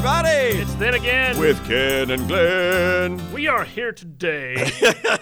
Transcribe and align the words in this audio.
everybody. 0.00 0.58
It's 0.62 0.74
then 0.76 0.94
again. 0.94 1.38
With 1.38 1.62
Ken 1.66 2.10
and 2.10 2.26
Glenn. 2.26 3.32
we 3.34 3.48
are 3.48 3.64
here 3.64 3.92
today 3.92 4.54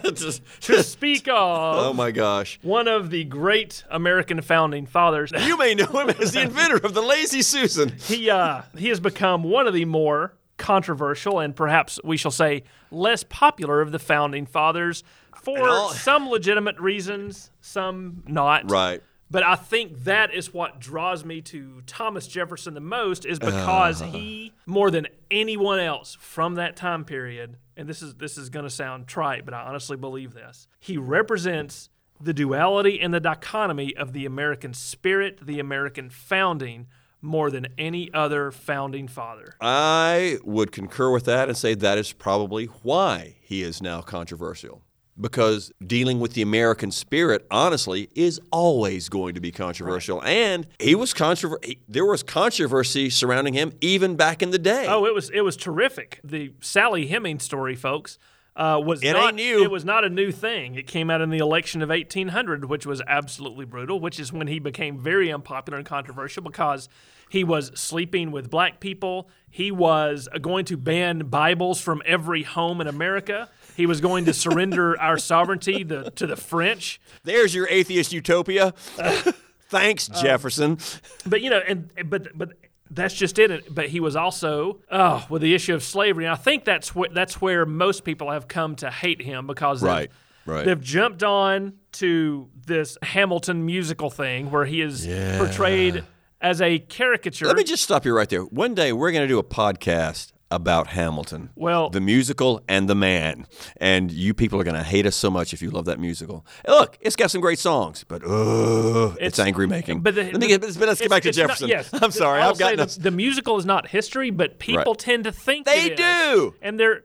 to 0.05 0.83
speak 0.85 1.27
of 1.27 1.35
oh 1.35 1.93
my 1.93 2.13
gosh. 2.13 2.61
one 2.63 2.87
of 2.87 3.11
the 3.11 3.25
great 3.25 3.83
American 3.91 4.41
founding 4.41 4.87
fathers. 4.87 5.33
You 5.37 5.59
may 5.59 5.75
know 5.75 5.87
him 5.87 6.11
as 6.11 6.31
the 6.31 6.43
inventor 6.43 6.77
of 6.77 6.95
the 6.95 7.03
Lazy 7.03 7.43
Susan. 7.43 7.93
He 7.99 8.31
uh, 8.31 8.63
he 8.77 8.89
has 8.91 9.01
become 9.01 9.43
one 9.43 9.67
of 9.67 9.75
the 9.75 9.85
more 9.85 10.35
controversial 10.59 11.41
and 11.41 11.57
perhaps 11.57 11.99
we 12.05 12.17
shall 12.17 12.31
say 12.31 12.63
less 12.93 13.25
popular 13.25 13.81
of 13.81 13.91
the 13.91 13.99
founding 13.99 14.47
fathers 14.47 15.03
for 15.43 15.69
all- 15.69 15.91
some 15.91 16.29
legitimate 16.29 16.79
reasons, 16.79 17.51
some 17.61 18.23
not. 18.29 18.71
Right. 18.71 19.03
But 19.31 19.43
I 19.43 19.57
think 19.57 20.05
that 20.05 20.33
is 20.33 20.55
what 20.55 20.81
draws 20.81 21.25
me 21.25 21.43
to 21.43 21.83
Thomas 21.87 22.27
Jefferson 22.27 22.75
the 22.75 22.81
most 22.81 23.27
is 23.27 23.39
uh-huh. 23.39 23.51
because 23.51 24.01
he, 24.01 24.53
more 24.67 24.91
than 24.91 25.07
anyone 25.31 25.79
else 25.79 26.17
from 26.21 26.55
that 26.55 26.77
time 26.77 27.05
period, 27.05 27.57
and 27.77 27.89
this 27.89 28.03
is 28.03 28.15
this 28.15 28.39
is 28.39 28.49
going 28.49 28.65
to 28.65 28.71
sound 28.71 29.07
trite, 29.07 29.45
but 29.45 29.55
I 29.55 29.63
honestly 29.63 29.97
believe 29.97 30.33
this. 30.33 30.67
He 30.81 30.97
represents 30.97 31.91
the 32.21 32.33
duality 32.33 33.01
and 33.01 33.15
the 33.15 33.21
dichotomy 33.21 33.95
of 33.97 34.13
the 34.13 34.27
American 34.27 34.75
spirit, 34.75 35.39
the 35.43 35.61
American 35.61 36.11
founding, 36.11 36.87
more 37.21 37.51
than 37.51 37.67
any 37.77 38.13
other 38.13 38.51
founding 38.51 39.09
father. 39.09 39.55
I 39.61 40.39
would 40.45 40.73
concur 40.73 41.11
with 41.11 41.25
that 41.25 41.49
and 41.49 41.57
say 41.57 41.75
that 41.75 41.99
is 41.99 42.13
probably 42.13 42.67
why 42.67 43.37
he 43.41 43.63
is 43.63 43.83
now 43.83 44.01
controversial. 44.03 44.83
Because 45.21 45.73
dealing 45.85 46.21
with 46.21 46.35
the 46.35 46.43
American 46.43 46.91
spirit, 46.91 47.47
honestly, 47.51 48.09
is 48.15 48.41
always 48.53 49.09
going 49.09 49.35
to 49.35 49.41
be 49.41 49.51
controversial. 49.51 50.23
And 50.23 50.67
he 50.79 50.95
was 50.95 51.13
controver- 51.13 51.79
there 51.89 52.07
was 52.07 52.23
controversy 52.23 53.11
surrounding 53.11 53.55
him 53.55 53.73
even 53.81 54.15
back 54.15 54.43
in 54.43 54.51
the 54.51 54.59
day. 54.59 54.87
Oh, 54.89 55.05
it 55.07 55.15
was 55.15 55.31
it 55.31 55.41
was 55.41 55.57
terrific. 55.57 56.21
The 56.23 56.53
Sally 56.61 57.09
Hemings 57.09 57.43
story, 57.43 57.75
folks, 57.75 58.19
uh, 58.59 58.81
was 58.85 59.03
It 59.03 59.13
not 59.13 59.35
new. 59.35 59.63
It 59.63 59.71
was 59.71 59.85
not 59.85 60.05
a 60.05 60.09
new 60.09 60.33
thing. 60.33 60.75
It 60.75 60.87
came 60.87 61.11
out 61.11 61.21
in 61.21 61.31
the 61.31 61.39
election 61.39 61.81
of 61.81 61.91
1800, 61.91 62.65
which 62.65 62.85
was 62.87 63.01
absolutely 63.07 63.65
brutal. 63.65 64.01
Which 64.01 64.19
is 64.19 64.33
when 64.33 64.49
he 64.49 64.59
became 64.59 64.99
very 64.99 65.33
unpopular 65.33 65.79
and 65.79 65.87
controversial 65.87 66.43
because 66.43 66.89
he 67.31 67.45
was 67.45 67.71
sleeping 67.75 68.31
with 68.31 68.51
black 68.51 68.81
people. 68.81 69.29
He 69.51 69.71
was 69.71 70.29
going 70.41 70.65
to 70.67 70.77
ban 70.77 71.21
Bibles 71.21 71.81
from 71.81 72.03
every 72.05 72.43
home 72.43 72.81
in 72.81 72.89
America. 72.89 73.49
He 73.79 73.87
was 73.87 74.01
going 74.01 74.25
to 74.25 74.35
surrender 74.35 75.01
our 75.01 75.19
sovereignty 75.19 75.85
the, 75.85 76.11
to 76.17 76.27
the 76.27 76.35
French. 76.35 77.01
There's 77.23 77.55
your 77.55 77.69
atheist 77.71 78.13
utopia. 78.13 78.75
Thanks, 79.69 80.11
um, 80.11 80.17
Jefferson. 80.21 80.79
But 81.25 81.43
you 81.43 81.51
know, 81.51 81.61
and 81.67 81.89
but 82.07 82.37
but 82.37 82.55
that's 82.91 83.15
just 83.15 83.39
it. 83.39 83.73
But 83.73 83.91
he 83.91 84.01
was 84.01 84.17
also 84.17 84.81
oh, 84.91 85.25
with 85.31 85.43
the 85.43 85.55
issue 85.55 85.75
of 85.75 85.85
slavery. 85.85 86.25
And 86.25 86.33
I 86.33 86.37
think 86.37 86.65
that's 86.65 86.89
wh- 86.89 87.13
that's 87.13 87.41
where 87.41 87.65
most 87.65 88.03
people 88.03 88.33
have 88.33 88.49
come 88.49 88.75
to 88.77 88.91
hate 88.91 89.23
him 89.23 89.47
because 89.47 89.81
Right, 89.81 90.11
right. 90.45 90.65
they've 90.65 90.83
jumped 90.83 91.23
on 91.23 91.75
to 91.93 92.49
this 92.67 92.99
Hamilton 93.03 93.65
musical 93.65 94.11
thing 94.11 94.51
where 94.51 94.65
he 94.65 94.81
is 94.81 95.07
portrayed 95.39 96.03
as 96.41 96.61
a 96.61 96.81
caricature. 96.81 97.47
Let 97.47 97.57
me 97.57 97.63
just 97.63 97.85
stop 97.85 98.05
you 98.05 98.13
right 98.13 98.29
there. 98.29 98.43
One 98.43 98.75
day 98.75 98.93
we're 98.93 99.13
going 99.13 99.23
to 99.23 99.29
do 99.29 99.39
a 99.39 99.45
podcast 99.45 100.33
about 100.51 100.87
Hamilton. 100.89 101.51
Well- 101.57 101.91
the 101.91 102.01
musical 102.01 102.63
and 102.69 102.89
the 102.89 102.95
man. 102.95 103.47
And 103.77 104.11
you 104.11 104.33
people 104.33 104.59
are 104.61 104.65
going 104.65 104.77
to 104.77 104.83
hate 104.83 105.05
us 105.07 105.15
so 105.17 105.31
much 105.31 105.53
if 105.53 105.61
you 105.61 105.71
love 105.71 105.85
that 105.85 106.01
musical. 106.01 106.47
And 106.65 106.75
look, 106.75 106.97
it's 107.01 107.17
got 107.17 107.31
some 107.31 107.41
great 107.41 107.59
songs, 107.59 108.05
but 108.09 108.23
uh, 108.25 109.15
it's, 109.21 109.39
angry 109.39 109.67
making. 109.67 110.01
But 110.01 110.15
the- 110.15 110.25
let 110.25 110.41
me 110.41 110.49
get, 110.49 110.63
let's 110.63 110.77
get 111.01 111.11
back 111.11 111.23
to 111.25 111.29
it's 111.29 111.37
not- 111.39 111.49
Jefferson. 111.49 111.69
yes, 111.69 111.91
I'm 111.93 112.11
sorry. 112.11 112.41
I'll 112.41 112.51
I've 112.51 112.59
gotten 112.59 112.79
the, 112.79 112.99
the 113.01 113.11
musical 113.11 113.59
is 113.59 113.67
not 113.67 113.89
history, 113.89 114.31
but 114.31 114.59
people 114.59 114.79
Right. 114.93 114.99
tend 114.99 115.25
to 115.25 115.33
think 115.33 115.67
They 115.67 115.85
it 115.93 115.93
is, 115.93 115.97
do. 115.99 116.55
and 116.63 116.79
they're 116.81 117.05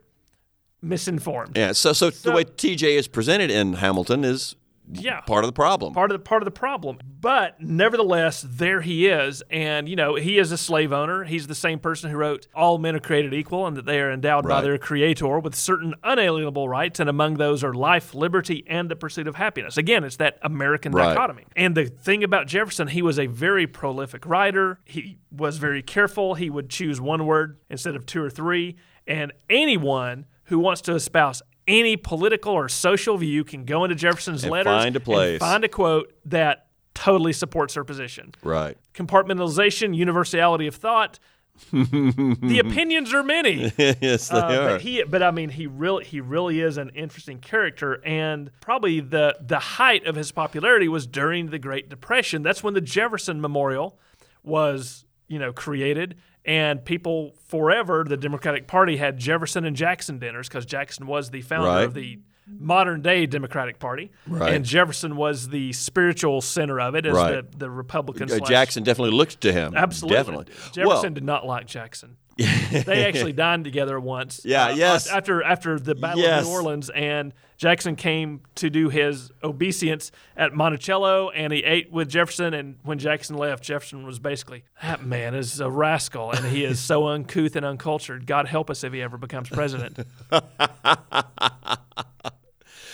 misinformed. 0.81 1.57
Yeah, 1.57 1.71
so, 1.73 1.93
so 1.93 2.09
the 2.09 2.31
way 2.31 2.43
TJ 2.43 2.97
is 2.97 3.07
presented 3.07 3.49
in 3.51 3.73
Hamilton 3.73 4.23
is 4.23 4.55
Yeah. 4.91 5.21
part 5.21 5.44
of 5.44 5.47
the 5.47 5.53
problem. 5.53 5.94
part 5.94 6.11
of 6.11 6.17
the 6.19 6.23
part 6.23 6.41
of 6.41 6.45
the 6.45 6.51
problem. 6.51 6.99
But 7.21 7.61
nevertheless, 7.61 8.45
there 8.47 8.81
he 8.81 9.07
is, 9.07 9.41
and 9.49 9.88
you 9.88 9.95
know 9.95 10.16
he 10.16 10.38
is 10.38 10.51
a 10.51 10.57
slave 10.57 10.91
owner. 10.91 11.23
He's 11.23 11.47
the 11.47 11.55
same 11.55 11.79
person 11.79 12.11
who 12.11 12.17
wrote 12.17 12.47
"All 12.53 12.77
men 12.77 12.95
are 12.95 12.99
created 12.99 13.33
equal, 13.33 13.66
and 13.66 13.77
that 13.77 13.85
they 13.85 13.99
are 14.01 14.11
endowed 14.11 14.47
by 14.47 14.61
their 14.61 14.77
Creator 14.77 15.39
with 15.39 15.55
certain 15.55 15.95
unalienable 16.03 16.67
rights, 16.67 16.99
and 16.99 17.09
among 17.09 17.35
those 17.35 17.63
are 17.63 17.73
life, 17.73 18.13
liberty, 18.13 18.63
and 18.67 18.89
the 18.91 18.95
pursuit 18.95 19.27
of 19.27 19.35
happiness." 19.35 19.77
Again, 19.77 20.03
it's 20.03 20.17
that 20.17 20.38
American 20.41 20.91
Right. 20.91 21.13
dichotomy. 21.13 21.45
And 21.55 21.75
the 21.75 21.85
thing 21.85 22.23
about 22.23 22.47
Jefferson, 22.47 22.89
he 22.89 23.01
was 23.01 23.17
a 23.17 23.27
very 23.27 23.67
prolific 23.67 24.25
writer. 24.25 24.79
He 24.85 25.17
was 25.31 25.57
very 25.57 25.81
careful. 25.81 26.33
He 26.35 26.50
would 26.50 26.69
choose 26.69 27.00
one 27.00 27.25
word 27.25 27.57
instead 27.69 27.95
of 27.95 28.05
two 28.05 28.21
or 28.23 28.29
three, 28.29 28.75
and 29.07 29.31
anyone 29.50 30.25
who 30.45 30.59
wants 30.59 30.81
to 30.81 30.94
espouse 30.94 31.41
any 31.68 31.96
political 31.97 32.53
or 32.53 32.68
social 32.69 33.18
view 33.18 33.44
can 33.44 33.66
go 33.66 33.84
into 33.84 33.96
Jefferson's 33.96 34.44
And 34.44 34.51
letters 34.51 34.84
find 34.84 34.96
a 34.96 35.00
place. 35.00 35.34
and 35.34 35.40
find 35.40 35.63
a 35.63 35.69
quote 35.69 36.13
that 36.25 36.68
totally 36.94 37.34
supports 37.34 37.74
her 37.75 37.84
position. 37.84 38.34
Right. 38.44 38.78
Compartmentalization, 38.94 39.96
universality 39.96 40.68
of 40.68 40.75
thought. 40.75 41.19
the 41.72 42.62
opinions 42.63 43.13
are 43.13 43.22
many. 43.24 43.72
yes, 43.78 44.28
they 44.29 44.38
Uh, 44.38 44.41
are. 44.41 44.69
but 44.69 44.81
he, 44.81 45.03
but 45.03 45.22
I 45.22 45.29
mean, 45.31 45.50
he 45.50 45.68
really, 45.68 46.03
he 46.03 46.19
really 46.19 46.59
is 46.62 46.78
an 46.78 46.90
interesting 46.96 47.38
character, 47.40 48.01
and 48.03 48.50
probably 48.59 49.00
the 49.01 49.38
the 49.40 49.59
height 49.59 50.06
of 50.07 50.16
his 50.16 50.31
popularity 50.31 50.88
was 50.88 51.06
during 51.06 51.51
the 51.51 51.59
Great 51.59 51.90
Depression. 51.90 52.41
That's 52.41 52.63
when 52.63 52.74
the 52.74 52.81
Jefferson 52.81 53.40
Memorial 53.40 54.00
was, 54.44 55.06
you 55.33 55.39
know, 55.39 55.51
created, 55.51 56.16
and 56.45 56.85
people 56.85 57.33
forever, 57.47 58.03
the 58.07 58.17
Democratic 58.17 58.67
Party 58.67 58.97
had 58.97 59.17
Jefferson 59.17 59.66
and 59.66 59.75
Jackson 59.75 60.19
dinners 60.19 60.47
because 60.47 60.66
Jackson 60.66 61.07
was 61.07 61.31
the 61.31 61.41
founder 61.41 61.67
Right. 61.67 61.83
of 61.85 61.94
the 61.95 62.19
modern 62.47 63.01
day 63.01 63.25
Democratic 63.25 63.79
Party, 63.79 64.11
Right. 64.27 64.53
and 64.53 64.66
Jefferson 64.66 65.16
was 65.16 65.47
the 65.49 65.71
spiritual 65.73 66.41
center 66.41 66.79
of 66.79 66.94
it 66.94 67.05
as 67.05 67.13
Right. 67.16 67.51
the 67.51 67.57
the 67.57 67.69
Republican. 67.69 68.29
Uh, 68.31 68.39
Jackson 68.39 68.83
definitely 68.83 69.16
looked 69.17 69.41
to 69.41 69.51
him. 69.53 69.73
Absolutely. 69.75 70.17
Definitely. 70.17 70.45
Jefferson 70.73 70.85
Well, 70.88 71.01
did 71.09 71.23
not 71.23 71.45
like 71.47 71.65
Jackson. 71.67 72.17
they 72.38 73.05
actually 73.05 73.31
dined 73.33 73.63
together 73.63 74.00
once. 74.00 74.41
Yeah, 74.44 74.65
uh, 74.65 74.69
yes. 74.75 75.07
After 75.09 75.41
after 75.44 75.79
the 75.79 75.95
Battle 75.95 76.21
Yes. 76.21 76.41
of 76.41 76.47
New 76.47 76.53
Orleans, 76.53 76.89
and 76.89 77.33
Jackson 77.63 77.96
came 77.96 78.41
to 78.56 78.69
do 78.69 78.90
his 78.90 79.31
obeisance 79.41 80.12
at 80.35 80.53
Monticello, 80.53 81.29
and 81.29 81.53
he 81.53 81.63
ate 81.63 81.90
with 81.94 82.09
Jefferson. 82.09 82.53
And 82.53 82.75
when 82.84 83.00
Jackson 83.00 83.38
left, 83.38 83.63
Jefferson 83.63 84.06
was 84.06 84.19
basically, 84.19 84.66
"That 84.81 85.06
man 85.06 85.34
is 85.34 85.62
a 85.62 85.69
rascal, 85.69 86.31
and 86.31 86.46
he 86.47 86.66
is 86.66 86.81
so 86.81 87.07
uncouth 87.13 87.56
and 87.56 87.66
uncultured. 87.66 88.28
God 88.28 88.50
help 88.50 88.69
us 88.69 88.84
if 88.84 88.91
he 88.91 89.01
ever 89.01 89.18
becomes 89.18 89.47
president." 89.47 89.97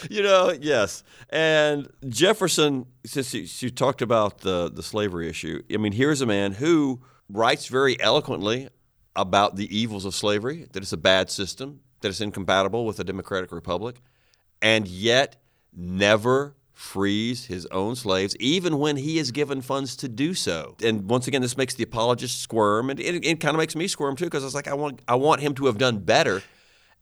You 0.10 0.24
know, 0.24 0.56
yes. 0.58 1.04
And 1.30 1.90
Jefferson, 2.08 2.86
since 3.06 3.34
you, 3.34 3.46
you 3.60 3.70
talked 3.70 4.02
about 4.02 4.38
the, 4.40 4.72
the 4.74 4.82
slavery 4.82 5.28
issue, 5.28 5.62
I 5.70 5.76
mean, 5.76 5.92
here's 5.92 6.22
a 6.22 6.26
man 6.26 6.54
who 6.54 7.02
writes 7.28 7.68
very 7.68 8.00
eloquently 8.00 8.70
about 9.14 9.58
the 9.58 9.78
evils 9.78 10.06
of 10.06 10.16
slavery, 10.16 10.68
that 10.72 10.82
it's 10.82 10.94
a 10.94 10.98
bad 10.98 11.30
system, 11.30 11.82
that 12.00 12.08
it's 12.08 12.22
incompatible 12.22 12.86
with 12.86 12.98
a 13.02 13.04
democratic 13.04 13.52
republic, 13.52 13.98
and 14.62 14.88
yet 14.88 15.38
never 15.76 16.56
frees 16.74 17.46
his 17.48 17.66
own 17.68 17.96
slaves, 17.96 18.36
even 18.40 18.78
when 18.80 18.96
he 18.96 19.20
is 19.20 19.32
given 19.32 19.62
funds 19.62 19.96
to 19.98 20.08
do 20.08 20.34
so. 20.34 20.76
And 20.82 21.10
once 21.10 21.28
again, 21.28 21.42
this 21.42 21.58
makes 21.58 21.74
the 21.74 21.84
apologist 21.84 22.40
squirm, 22.42 22.90
and 22.90 23.00
it, 23.00 23.26
it 23.26 23.40
kind 23.42 23.54
of 23.54 23.58
makes 23.60 23.76
me 23.76 23.88
squirm 23.88 24.16
too, 24.16 24.26
because 24.26 24.44
it's 24.46 24.56
like 24.56 24.68
I 24.68 24.74
want 24.74 25.02
I 25.08 25.16
want 25.16 25.42
him 25.42 25.54
to 25.56 25.66
have 25.66 25.78
done 25.78 25.98
better. 26.00 26.42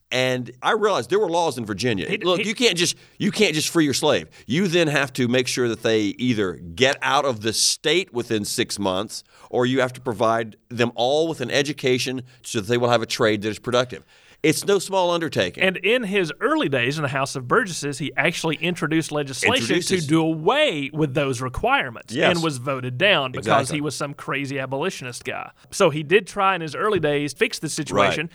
And 0.09 0.49
I 0.61 0.71
realized 0.71 1.09
there 1.09 1.19
were 1.19 1.29
laws 1.29 1.57
in 1.57 1.65
Virginia. 1.65 2.07
Look, 2.23 2.39
he- 2.39 2.47
you 2.47 2.55
can't 2.55 2.77
just 2.77 2.95
you 3.19 3.29
can't 3.29 3.53
just 3.53 3.67
free 3.69 3.83
your 3.83 3.93
slave. 3.93 4.29
You 4.47 4.67
then 4.67 4.87
have 4.87 5.11
to 5.13 5.27
make 5.27 5.47
sure 5.47 5.67
that 5.67 5.83
they 5.83 6.01
either 6.17 6.53
get 6.53 6.97
out 7.01 7.25
of 7.25 7.41
the 7.41 7.51
state 7.51 8.13
within 8.13 8.45
six 8.45 8.79
months, 8.79 9.23
or 9.49 9.65
you 9.65 9.81
have 9.81 9.91
to 9.93 10.01
provide 10.01 10.55
them 10.69 10.91
all 10.95 11.27
with 11.27 11.41
an 11.41 11.51
education 11.51 12.23
so 12.41 12.61
that 12.61 12.67
they 12.67 12.77
will 12.77 12.89
have 12.89 13.01
a 13.01 13.05
trade 13.05 13.41
that 13.41 13.49
is 13.49 13.59
productive. 13.59 14.05
It's 14.43 14.65
no 14.65 14.77
small 14.79 15.11
undertaking. 15.11 15.63
And 15.63 15.77
in 15.77 16.03
his 16.03 16.31
early 16.39 16.69
days 16.69 16.97
in 16.97 17.01
the 17.01 17.09
House 17.09 17.35
of 17.35 17.47
Burgesses, 17.47 17.97
he 17.97 18.11
actually 18.15 18.55
introduced 18.57 19.11
legislation 19.11 19.55
Introduces- 19.75 20.01
to 20.03 20.07
do 20.07 20.21
away 20.21 20.89
with 20.93 21.15
those 21.15 21.41
requirements 21.41 22.13
Yes. 22.13 22.35
and 22.35 22.43
was 22.43 22.57
voted 22.57 22.97
down 22.97 23.31
because 23.31 23.47
Exactly. 23.47 23.77
he 23.77 23.81
was 23.81 23.95
some 23.95 24.13
crazy 24.13 24.59
abolitionist 24.59 25.25
guy. 25.25 25.49
So 25.71 25.89
he 25.89 26.03
did 26.03 26.27
try 26.27 26.55
in 26.55 26.61
his 26.61 26.75
early 26.75 26.99
days 26.99 27.33
to 27.33 27.39
fix 27.39 27.59
the 27.59 27.67
situation. 27.67 28.29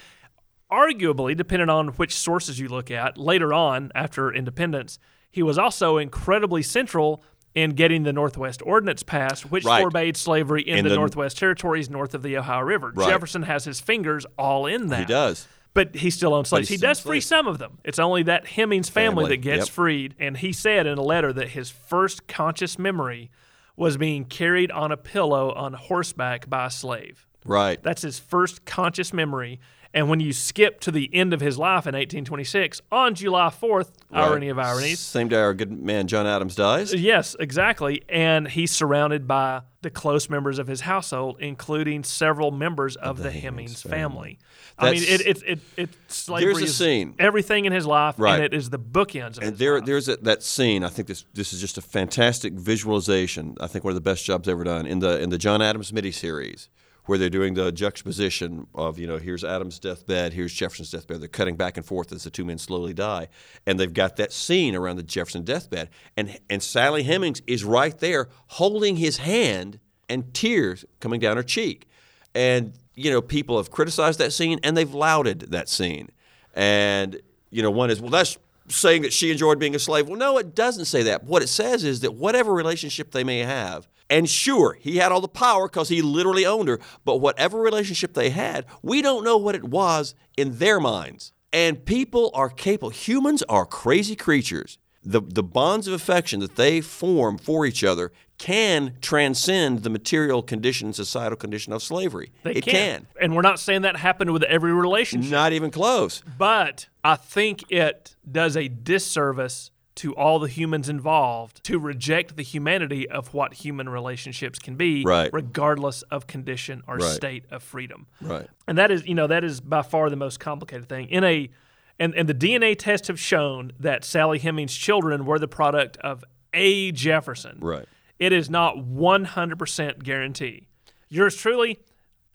Arguably, 0.71 1.37
depending 1.37 1.69
on 1.69 1.89
which 1.89 2.15
sources 2.15 2.59
you 2.59 2.69
look 2.69 2.91
at, 2.91 3.19
later 3.19 3.53
on 3.53 3.93
after 3.95 4.33
independence, 4.33 4.99
he 5.31 5.43
was 5.43 5.59
also 5.59 5.99
incredibly 5.99 6.63
central 6.63 7.23
in 7.55 7.71
getting 7.71 8.05
the 8.05 8.13
Northwest 8.13 8.63
Ordinance 8.65 9.03
passed, 9.03 9.51
which 9.51 9.65
Right. 9.65 9.83
forbade 9.83 10.17
slavery 10.17 10.63
in, 10.63 10.79
In 10.79 10.85
the, 10.85 10.91
the- 10.91 10.97
Northwest 10.97 11.37
Territories 11.37 11.91
north 11.91 12.15
of 12.15 12.23
the 12.23 12.39
Ohio 12.39 12.61
River. 12.63 12.91
Right. 12.95 13.09
Jefferson 13.11 13.43
has 13.43 13.67
his 13.67 13.81
fingers 13.81 14.25
all 14.39 14.65
in 14.67 14.87
that. 14.89 15.01
he 15.01 15.05
does. 15.05 15.47
But 15.75 15.95
he 15.95 16.11
still 16.11 16.35
owns 16.35 16.49
slaves. 16.49 16.69
he 16.69 16.77
does 16.77 17.01
free 17.01 17.21
slaves. 17.21 17.27
some 17.27 17.49
of 17.49 17.59
them. 17.59 17.79
It's 17.83 17.99
only 17.99 18.25
that 18.25 18.47
Hemings 18.47 18.91
family, 18.91 19.25
Family, 19.25 19.37
that 19.37 19.43
gets 19.43 19.67
yep. 19.67 19.69
freed. 19.69 20.15
And 20.19 20.37
he 20.37 20.53
said 20.53 20.87
in 20.87 20.99
a 20.99 21.03
letter 21.03 21.33
that 21.33 21.51
his 21.51 21.71
first 21.71 22.27
conscious 22.27 22.79
memory 22.79 23.31
was 23.77 23.97
being 23.97 24.25
carried 24.27 24.71
on 24.71 24.93
a 24.93 24.97
pillow 24.97 25.51
on 25.53 25.73
horseback 25.73 26.49
by 26.49 26.67
a 26.67 26.71
slave. 26.71 27.27
Right. 27.45 27.83
That's 27.83 28.03
his 28.03 28.19
first 28.19 28.65
conscious 28.65 29.13
memory. 29.13 29.61
And 29.95 30.09
when 30.09 30.21
you 30.21 30.33
skip 30.33 30.81
to 30.81 30.91
the 30.91 31.11
end 31.13 31.35
of 31.35 31.41
his 31.41 31.59
life 31.59 31.87
in 31.87 31.95
1826, 31.95 32.81
on 32.91 33.15
July 33.15 33.49
4th, 33.49 33.91
irony 34.11 34.49
of 34.49 34.59
ironies, 34.59 34.99
Same 35.01 35.29
day 35.29 35.37
our 35.37 35.53
good 35.53 35.71
man 35.71 36.07
John 36.07 36.27
Adams 36.27 36.55
dies. 36.55 36.95
Yes, 36.95 37.37
exactly. 37.39 38.03
And 38.09 38.49
he's 38.49 38.71
surrounded 38.71 39.29
by 39.29 39.63
the 39.83 39.91
close 39.91 40.31
members 40.31 40.59
of 40.59 40.67
his 40.67 40.81
household, 40.83 41.37
including 41.41 42.05
several 42.05 42.53
members 42.53 42.97
of, 42.97 43.19
the, 43.23 43.31
Hemings 43.31 43.83
family. 43.83 44.39
I 44.79 44.93
mean, 44.93 45.03
it, 45.03 45.21
it, 45.27 45.43
it, 45.47 45.59
it, 45.77 45.89
slavery 46.09 46.55
There's 46.55 46.63
a 46.63 46.65
is 46.67 46.77
scene. 46.77 47.15
everything 47.19 47.65
in 47.67 47.73
his 47.73 47.85
life, 47.85 48.15
Right. 48.17 48.37
and 48.37 48.45
it 48.45 48.55
is 48.55 48.71
the 48.71 48.79
bookends 48.79 49.37
of 49.37 49.43
And 49.43 49.51
his 49.51 49.59
there, 49.59 49.75
life. 49.77 49.85
there's 49.87 50.09
a, 50.09 50.17
that 50.19 50.43
scene. 50.43 50.85
I 50.85 50.89
think 50.89 51.09
this 51.09 51.25
this 51.35 51.53
is 51.53 51.61
just 51.61 51.77
a 51.79 51.83
fantastic 51.83 52.55
visualization. 52.55 53.57
I 53.61 53.67
think 53.67 53.85
one 53.85 53.91
of 53.91 53.97
the 53.97 54.01
best 54.01 54.25
jobs 54.25 54.49
ever 54.49 54.65
done 54.65 54.87
in 54.87 55.01
the 55.01 55.21
in 55.21 55.31
the 55.31 55.39
John 55.39 55.61
Adams 55.61 55.93
miniseries, 55.93 56.69
where 57.07 57.19
they're 57.19 57.31
doing 57.31 57.55
the 57.55 57.73
juxtaposition 57.73 58.67
of 58.75 58.99
you 58.99 59.07
know 59.07 59.19
here's 59.19 59.45
Adams' 59.45 59.79
deathbed, 59.79 60.33
here's 60.33 60.53
Jefferson's 60.53 60.91
deathbed. 60.91 61.21
They're 61.21 61.29
cutting 61.29 61.57
back 61.57 61.77
and 61.77 61.85
forth 61.85 62.13
as 62.13 62.25
the 62.25 62.31
two 62.31 62.45
men 62.45 62.59
slowly 62.59 62.95
die, 62.95 63.29
and 63.67 63.79
they've 63.79 63.93
got 63.93 64.17
that 64.17 64.33
scene 64.33 64.75
around 64.75 64.97
the 64.97 65.03
Jefferson 65.03 65.43
deathbed, 65.43 65.91
and 66.17 66.39
and 66.49 66.63
Sally 66.63 67.03
Hemings 67.03 67.43
is 67.47 67.65
right 67.65 67.97
there 67.99 68.29
holding 68.49 68.97
his 68.97 69.19
hand, 69.19 69.81
and 70.09 70.33
tears 70.35 70.85
coming 71.01 71.21
down 71.21 71.37
her 71.37 71.43
cheek, 71.43 71.89
and 72.35 72.73
you 72.95 73.11
know 73.11 73.21
people 73.21 73.57
have 73.57 73.71
criticized 73.71 74.19
that 74.19 74.33
scene 74.33 74.61
and 74.63 74.77
they've 74.77 74.95
lauded 74.95 75.41
that 75.51 75.69
scene, 75.69 76.11
and 76.55 77.21
you 77.51 77.63
know 77.63 77.71
one 77.71 77.91
is 77.91 78.01
well 78.01 78.11
that's 78.11 78.39
saying 78.73 79.03
that 79.03 79.13
she 79.13 79.31
enjoyed 79.31 79.59
being 79.59 79.75
a 79.75 79.79
slave. 79.79 80.09
Well, 80.09 80.19
no, 80.19 80.39
it 80.39 80.55
doesn't 80.55 80.87
say 80.87 81.03
that. 81.05 81.25
What 81.25 81.43
it 81.43 81.49
says 81.49 81.85
is 81.85 82.01
that 82.01 82.15
whatever 82.15 82.53
relationship 82.53 83.13
they 83.13 83.23
may 83.25 83.41
have, 83.41 83.87
and 84.11 84.29
sure, 84.29 84.77
he 84.81 84.97
had 84.97 85.13
all 85.13 85.21
the 85.21 85.29
power 85.29 85.69
because 85.69 85.89
he 85.89 86.03
literally 86.03 86.45
owned 86.45 86.69
her, 86.69 86.81
but 87.05 87.17
whatever 87.19 87.61
relationship 87.61 88.15
they 88.15 88.31
had, 88.31 88.67
we 88.83 89.01
don't 89.03 89.25
know 89.25 89.37
what 89.37 89.55
it 89.55 89.65
was 89.65 90.15
in 90.37 90.59
their 90.59 90.81
minds. 90.81 91.33
And 91.53 91.85
people 91.85 92.31
are 92.35 92.49
capable, 92.49 92.91
humans 92.91 93.43
are 93.49 93.65
crazy 93.67 94.17
creatures. 94.17 94.79
The, 95.05 95.21
the 95.21 95.43
bonds 95.43 95.89
of 95.89 95.95
affection 95.95 96.39
that 96.41 96.55
they 96.57 96.81
form 96.81 97.37
for 97.37 97.67
each 97.67 97.83
other 97.83 98.13
can 98.39 98.95
transcend 99.01 99.83
the 99.83 99.91
material 99.91 100.43
condition, 100.43 100.93
societal 100.93 101.37
condition 101.37 101.73
of 101.73 101.83
slavery. 101.83 102.31
They 102.45 102.53
it 102.53 102.65
can. 102.65 102.73
can. 102.73 103.07
And 103.21 103.35
we're 103.35 103.43
not 103.43 103.59
saying 103.61 103.83
that 103.83 103.97
happened 103.97 104.31
with 104.33 104.45
every 104.45 104.73
relationship, 104.73 105.31
Not 105.31 105.53
even 105.53 105.71
close. 105.73 106.23
but 106.39 106.87
I 107.05 107.17
think 107.17 107.71
it 107.71 108.17
does 108.31 108.57
a 108.57 108.69
disservice 108.69 109.71
to 109.97 110.15
all 110.15 110.39
the 110.39 110.49
humans 110.49 110.89
involved 110.89 111.63
to 111.65 111.79
reject 111.79 112.37
the 112.37 112.43
humanity 112.43 113.07
of 113.09 113.35
what 113.35 113.53
human 113.55 113.89
relationships 113.91 114.59
can 114.59 114.77
be, 114.77 115.05
Right. 115.05 115.31
regardless 115.33 116.01
of 116.03 116.27
condition 116.27 116.83
or 116.89 116.97
Right. 116.97 117.05
state 117.05 117.45
of 117.51 117.63
freedom. 117.63 118.07
Right. 118.21 118.49
and 118.67 118.79
that 118.79 118.91
is 118.91 119.07
you 119.07 119.15
know 119.15 119.27
that 119.27 119.45
is 119.45 119.61
by 119.61 119.83
far 119.83 120.09
the 120.09 120.17
most 120.17 120.41
complicated 120.41 120.89
thing 120.89 121.09
in 121.09 121.25
a 121.25 121.51
and, 121.99 122.15
and 122.15 122.27
the 122.29 122.35
dna 122.35 122.75
tests 122.79 123.09
have 123.09 123.21
shown 123.21 123.73
that 123.79 124.03
sally 124.05 124.39
hemings 124.39 124.75
children 124.75 125.27
were 125.27 125.39
the 125.39 125.47
product 125.49 125.97
of 125.99 126.25
a 126.55 126.91
jefferson 126.93 127.59
Right. 127.61 127.87
it 128.19 128.33
is 128.33 128.49
not 128.49 128.79
100% 128.79 130.03
guarantee 130.03 130.69
yours 131.11 131.37
truly 131.37 131.79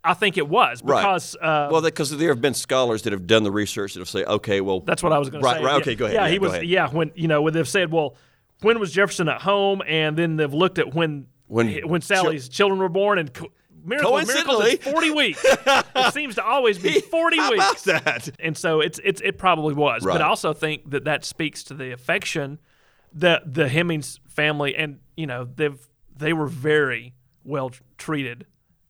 i 0.08 0.14
think 0.14 0.38
it 0.38 0.48
was 0.48 0.82
Right. 0.84 1.02
because 1.02 1.36
uh, 1.42 1.70
Well, 1.72 1.82
because 1.82 2.16
there 2.18 2.30
have 2.30 2.42
been 2.42 2.54
scholars 2.54 3.02
that 3.04 3.14
have 3.14 3.28
done 3.28 3.44
the 3.44 3.52
research 3.52 3.94
that 3.94 4.00
have 4.00 4.10
said, 4.10 4.26
okay, 4.28 4.62
well, 4.62 4.80
that's 4.82 5.04
what 5.04 5.12
i 5.14 5.18
was 5.20 5.30
going 5.30 5.44
to 5.44 5.50
say 5.50 5.56
right, 5.56 5.64
Yeah, 5.74 5.76
okay, 5.78 5.96
go 5.96 6.06
ahead. 6.06 6.16
yeah, 6.16 6.26
Yeah, 6.26 6.32
he 6.32 6.40
was 6.40 6.54
ahead. 6.54 6.66
yeah 6.68 6.90
when 6.90 7.12
you 7.16 7.28
know 7.28 7.42
when 7.42 7.54
they've 7.54 7.68
said 7.68 7.92
well 7.92 8.16
when 8.62 8.80
was 8.80 8.92
jefferson 8.92 9.28
at 9.30 9.42
home 9.42 9.82
and 9.88 10.18
then 10.18 10.36
they've 10.38 10.54
looked 10.54 10.80
at 10.80 10.94
when 10.96 11.28
When 11.48 11.68
when 11.88 12.02
sally's 12.02 12.50
children 12.50 12.80
were 12.80 12.90
born 12.90 13.20
and 13.20 13.34
co- 13.34 13.52
Miracle, 13.86 14.18
of 14.18 14.28
miracles, 14.28 14.66
it's 14.66 14.84
Coincidentally. 14.84 15.12
40 15.12 15.12
weeks. 15.12 15.46
it 15.96 16.14
seems 16.14 16.36
to 16.36 16.44
always 16.44 16.78
be 16.78 17.00
40 17.00 17.38
How 17.38 17.52
weeks. 17.52 17.88
about 17.88 18.04
that? 18.04 18.30
and 18.38 18.58
so 18.58 18.82
it's 18.82 19.00
it's 19.02 19.22
it 19.22 19.38
probably 19.38 19.74
was, 19.76 20.04
Right. 20.04 20.16
but 20.16 20.22
I 20.22 20.28
also 20.28 20.52
think 20.52 20.90
that 20.90 21.06
that 21.06 21.24
speaks 21.24 21.64
to 21.66 21.74
the 21.74 21.92
affection 21.94 22.60
that 23.14 23.54
the 23.54 23.70
Hemings 23.70 24.20
family 24.28 24.76
and 24.76 25.00
you 25.16 25.26
know 25.26 25.48
they've 25.56 25.80
they 26.18 26.34
were 26.34 26.48
very 26.48 27.14
well 27.46 27.72
treated 27.98 28.46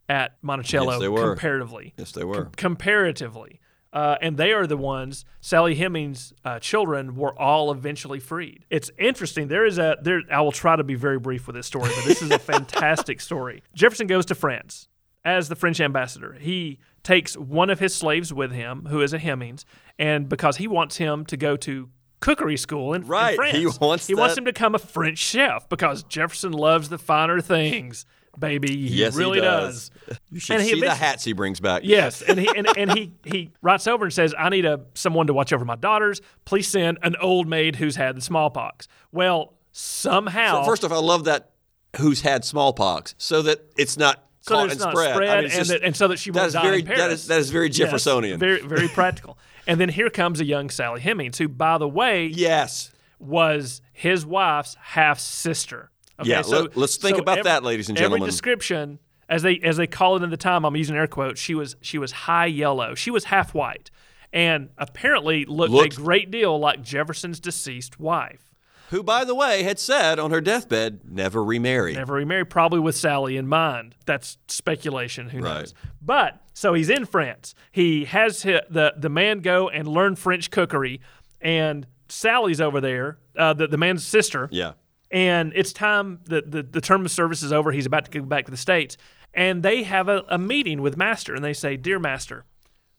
at 0.10 0.38
Monticello 0.42 0.92
Yes, 0.94 1.02
they 1.02 1.10
were. 1.10 1.30
comparatively. 1.30 1.94
Yes, 1.98 2.12
they 2.12 2.24
were. 2.24 2.50
comparatively. 2.56 3.60
Uh, 3.94 4.16
and 4.22 4.38
they 4.38 4.52
are 4.52 4.68
the 4.68 4.78
ones. 4.78 5.26
Sally 5.42 5.76
Hemings' 5.76 6.34
uh, 6.44 6.60
children 6.60 7.16
were 7.16 7.38
all 7.40 7.72
eventually 7.72 8.20
freed. 8.20 8.66
It's 8.70 8.92
interesting. 9.00 9.48
There 9.48 9.66
is 9.66 9.78
a 9.80 9.98
there. 10.02 10.22
I 10.32 10.42
will 10.42 10.52
try 10.52 10.76
to 10.76 10.84
be 10.84 10.96
very 10.96 11.18
brief 11.20 11.48
with 11.48 11.56
this 11.56 11.66
story, 11.68 11.90
but 11.96 12.06
this 12.06 12.22
is 12.22 12.30
a 12.30 12.38
fantastic 12.54 13.22
story. 13.22 13.64
Jefferson 13.74 14.06
goes 14.08 14.26
to 14.28 14.36
France 14.36 14.88
as 15.24 15.48
the 15.50 15.56
French 15.56 15.80
ambassador. 15.80 16.34
He 16.40 16.80
takes 17.02 17.36
one 17.38 17.70
of 17.70 17.80
his 17.80 17.96
slaves 17.96 18.34
with 18.34 18.52
him, 18.52 18.86
who 18.90 19.02
is 19.02 19.14
a 19.14 19.20
Hemings, 19.20 19.64
and 19.98 20.28
because 20.28 20.58
he 20.58 20.68
wants 20.68 20.98
him 20.98 21.26
to 21.26 21.38
go 21.38 21.56
to 21.58 21.90
cookery 22.20 22.58
school 22.58 22.94
in, 22.94 23.04
in 23.04 23.08
Right, 23.08 23.36
France, 23.38 23.58
he 23.58 23.66
wants 23.80 24.08
he 24.08 24.16
wants 24.16 24.38
him 24.38 24.44
to 24.46 24.52
become 24.52 24.76
a 24.76 24.80
French 24.80 25.18
chef 25.18 25.68
because 25.70 26.04
Jefferson 26.04 26.52
loves 26.52 26.90
the 26.90 26.98
finer 26.98 27.40
things. 27.40 28.06
Baby, 28.40 28.70
he 28.88 28.96
Yes, 28.98 29.14
he 29.16 29.20
really 29.20 29.40
does. 29.42 29.90
does. 30.08 30.20
You 30.32 30.40
should 30.40 30.58
And 30.58 30.64
he 30.64 30.74
see 30.74 30.82
the 30.82 30.94
hats 30.94 31.24
he 31.24 31.34
brings 31.34 31.60
back. 31.60 31.82
Yes, 31.84 32.22
and 32.28 32.40
he 32.40 32.48
and, 32.56 32.68
and 32.78 32.92
he 32.98 33.12
he 33.26 33.52
writes 33.62 33.88
over 33.88 34.06
and 34.06 34.14
says, 34.14 34.34
"I 34.38 34.50
need 34.50 34.66
a 34.66 34.82
someone 34.94 35.28
to 35.28 35.34
watch 35.34 35.52
over 35.54 35.66
my 35.66 35.76
daughters. 35.76 36.22
Please 36.46 36.68
send 36.68 37.00
an 37.02 37.16
old 37.22 37.48
maid 37.48 37.78
who's 37.78 37.96
had 37.96 38.16
the 38.16 38.22
smallpox." 38.22 38.88
Well, 39.12 39.54
somehow, 39.72 40.64
First 40.64 40.84
off, 40.86 40.92
I 40.92 40.98
love 40.98 41.24
that 41.26 41.52
who's 41.98 42.22
had 42.22 42.46
smallpox, 42.46 43.16
so 43.18 43.42
that 43.44 43.62
it's 43.78 43.98
not 43.98 44.24
so 44.42 44.56
caught 44.56 44.68
that 44.70 44.74
it's 44.74 44.74
and 44.76 44.80
not 44.82 44.92
spread. 44.94 45.16
spread, 45.16 45.30
I 45.30 45.36
mean, 45.42 45.44
and, 45.46 45.54
just- 45.54 45.70
that, 45.72 45.84
and 45.84 45.96
so 45.96 46.08
that 46.10 46.20
she 46.20 46.32
won't 46.32 46.48
is 46.48 46.54
die 46.54 46.62
very 46.64 46.80
in 46.82 46.86
Paris. 46.86 47.00
that 47.00 47.12
is 47.12 47.28
that 47.28 47.40
is 47.40 47.50
very 47.50 47.68
Yes, 47.68 47.78
Jeffersonian. 47.78 48.40
very 48.40 48.62
very 48.62 48.88
practical. 48.94 49.38
And 49.66 49.82
then 49.82 49.90
here 49.90 50.10
comes 50.10 50.40
a 50.40 50.46
young 50.46 50.70
Sally 50.70 51.02
Hemings, 51.02 51.38
who, 51.38 51.50
by 51.50 51.78
the 51.78 51.90
way, 51.90 52.28
yes. 52.28 52.92
was 53.20 53.82
his 53.92 54.26
wife's 54.26 54.78
half 54.82 55.20
sister. 55.20 55.90
Okay, 56.20 56.30
Yeah, 56.30 56.42
so 56.42 56.62
let- 56.62 56.78
let's 56.78 56.98
think 56.98 57.18
so 57.18 57.22
about 57.22 57.40
every- 57.40 57.50
that, 57.50 57.64
ladies 57.64 57.90
and 57.90 57.98
gentlemen. 57.98 58.24
Every 58.24 58.32
description, 58.32 59.00
as 59.30 59.44
they 59.44 59.60
as 59.64 59.78
they 59.78 59.88
call 59.88 60.16
it 60.18 60.24
in 60.24 60.30
the 60.30 60.38
time, 60.38 60.66
I'm 60.66 60.76
using 60.76 60.96
air 60.96 61.08
quotes. 61.08 61.40
She 61.40 61.54
was 61.56 61.76
she 61.82 61.98
was 61.98 62.12
high 62.12 62.46
yellow. 62.48 62.96
She 62.96 63.12
was 63.12 63.26
half 63.26 63.54
white, 63.54 63.92
and 64.34 64.70
apparently 64.78 65.46
looked, 65.46 65.72
Looked- 65.74 65.94
a 65.94 66.02
great 66.02 66.32
deal 66.32 66.58
like 66.60 66.82
Jefferson's 66.82 67.40
deceased 67.40 68.00
wife. 68.00 68.44
Who, 68.90 69.04
by 69.04 69.26
the 69.26 69.36
way, 69.36 69.64
had 69.64 69.80
said 69.80 70.18
on 70.18 70.32
her 70.32 70.40
deathbed, 70.40 71.02
never 71.04 71.44
remarry. 71.44 71.92
Never 71.94 72.14
remarried, 72.14 72.50
probably 72.50 72.80
with 72.80 72.96
Sally 72.96 73.36
in 73.36 73.46
mind. 73.46 73.96
That's 74.06 74.38
speculation. 74.48 75.28
Who 75.32 75.40
Right. 75.42 75.56
knows? 75.60 75.74
But 76.02 76.42
so 76.54 76.74
he's 76.74 76.90
in 76.90 77.06
France. 77.06 77.54
He 77.72 78.06
has 78.06 78.42
the 78.44 78.94
the 78.98 79.10
man 79.10 79.40
go 79.42 79.68
and 79.70 79.88
learn 79.90 80.16
French 80.16 80.50
cookery, 80.52 81.02
and 81.42 81.86
Sally's 82.08 82.62
over 82.62 82.80
there. 82.80 83.18
Uh, 83.38 83.52
the 83.54 83.68
the 83.68 83.78
man's 83.78 84.06
sister. 84.06 84.48
Yeah. 84.54 84.72
And 85.12 85.54
it's 85.56 85.74
time 85.74 86.20
the, 86.26 86.42
the 86.42 86.64
the 86.64 86.82
term 86.82 87.06
of 87.06 87.12
service 87.12 87.44
is 87.44 87.52
over. 87.54 87.72
He's 87.72 87.86
about 87.86 88.06
to 88.06 88.12
go 88.12 88.26
back 88.26 88.46
to 88.46 88.52
the 88.52 88.58
states, 88.58 88.98
and 89.34 89.64
they 89.64 89.84
have 89.84 90.10
a, 90.10 90.24
a 90.28 90.38
meeting 90.38 90.82
with 90.82 90.98
Master, 90.98 91.34
and 91.34 91.44
they 91.44 91.54
say, 91.54 91.78
"Dear 91.78 92.00
Master, 92.00 92.46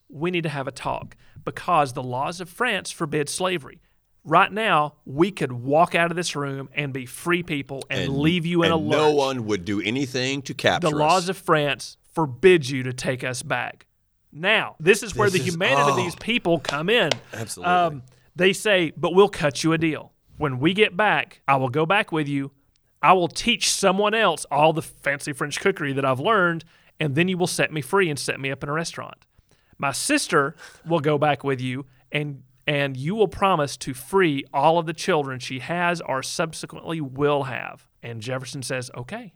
we 0.08 0.30
need 0.30 0.42
to 0.42 0.48
have 0.48 0.66
a 0.66 0.72
talk 0.72 1.16
because 1.44 1.92
the 1.92 2.02
laws 2.02 2.40
of 2.40 2.48
France 2.48 2.90
forbid 2.90 3.28
slavery. 3.28 3.80
Right 4.24 4.52
now, 4.52 4.96
we 5.06 5.30
could 5.30 5.52
walk 5.52 5.94
out 5.94 6.10
of 6.10 6.16
this 6.16 6.36
room 6.36 6.68
and 6.74 6.92
be 6.92 7.06
free 7.06 7.42
people 7.42 7.82
and, 7.88 8.18
leave 8.18 8.44
you 8.44 8.62
in 8.62 8.72
and 8.72 8.74
a 8.74 8.84
lurch. 8.84 8.98
no 8.98 9.10
one 9.14 9.46
would 9.46 9.64
do 9.64 9.80
anything 9.80 10.42
to 10.42 10.54
capture 10.54 10.90
the 10.90 10.94
laws 10.94 11.28
of 11.30 11.36
France 11.38 11.96
forbid 12.12 12.68
you 12.68 12.82
to 12.82 12.92
take 12.92 13.24
us 13.24 13.42
back. 13.42 13.86
Now, 14.30 14.76
this 14.80 15.02
is 15.02 15.14
where 15.14 15.30
This 15.30 15.40
the 15.40 15.48
is- 15.48 15.54
humanity 15.54 15.82
of 15.92 15.98
oh. 15.98 16.02
these 16.02 16.14
people 16.16 16.58
come 16.58 16.90
in. 16.90 17.10
Absolutely. 17.32 17.72
Um, 17.72 18.02
they 18.36 18.52
say, 18.52 18.92
but 18.96 19.14
we'll 19.14 19.30
cut 19.30 19.64
you 19.64 19.72
a 19.72 19.78
deal. 19.78 20.12
When 20.38 20.60
we 20.60 20.72
get 20.72 20.96
back, 20.96 21.42
I 21.46 21.56
will 21.56 21.68
go 21.68 21.84
back 21.84 22.12
with 22.12 22.28
you. 22.28 22.52
I 23.02 23.12
will 23.12 23.28
teach 23.28 23.70
someone 23.70 24.14
else 24.14 24.46
all 24.50 24.72
the 24.72 24.82
fancy 24.82 25.32
French 25.32 25.60
cookery 25.60 25.92
that 25.92 26.04
I've 26.04 26.20
learned, 26.20 26.64
and 26.98 27.14
then 27.14 27.28
you 27.28 27.36
will 27.36 27.46
set 27.48 27.72
me 27.72 27.80
free 27.80 28.08
and 28.08 28.18
set 28.18 28.40
me 28.40 28.50
up 28.50 28.62
in 28.62 28.68
a 28.68 28.72
restaurant. 28.72 29.26
My 29.78 29.92
sister 29.92 30.56
will 30.86 31.00
go 31.00 31.18
back 31.18 31.44
with 31.44 31.60
you, 31.60 31.86
and 32.10 32.42
and 32.66 32.96
you 32.96 33.14
will 33.14 33.28
promise 33.28 33.76
to 33.78 33.94
free 33.94 34.44
all 34.52 34.78
of 34.78 34.86
the 34.86 34.92
children 34.92 35.40
she 35.40 35.60
has 35.60 36.02
or 36.02 36.22
subsequently 36.22 37.00
will 37.00 37.44
have. 37.44 37.88
And 38.02 38.20
Jefferson 38.20 38.62
says, 38.62 38.90
okay. 38.94 39.32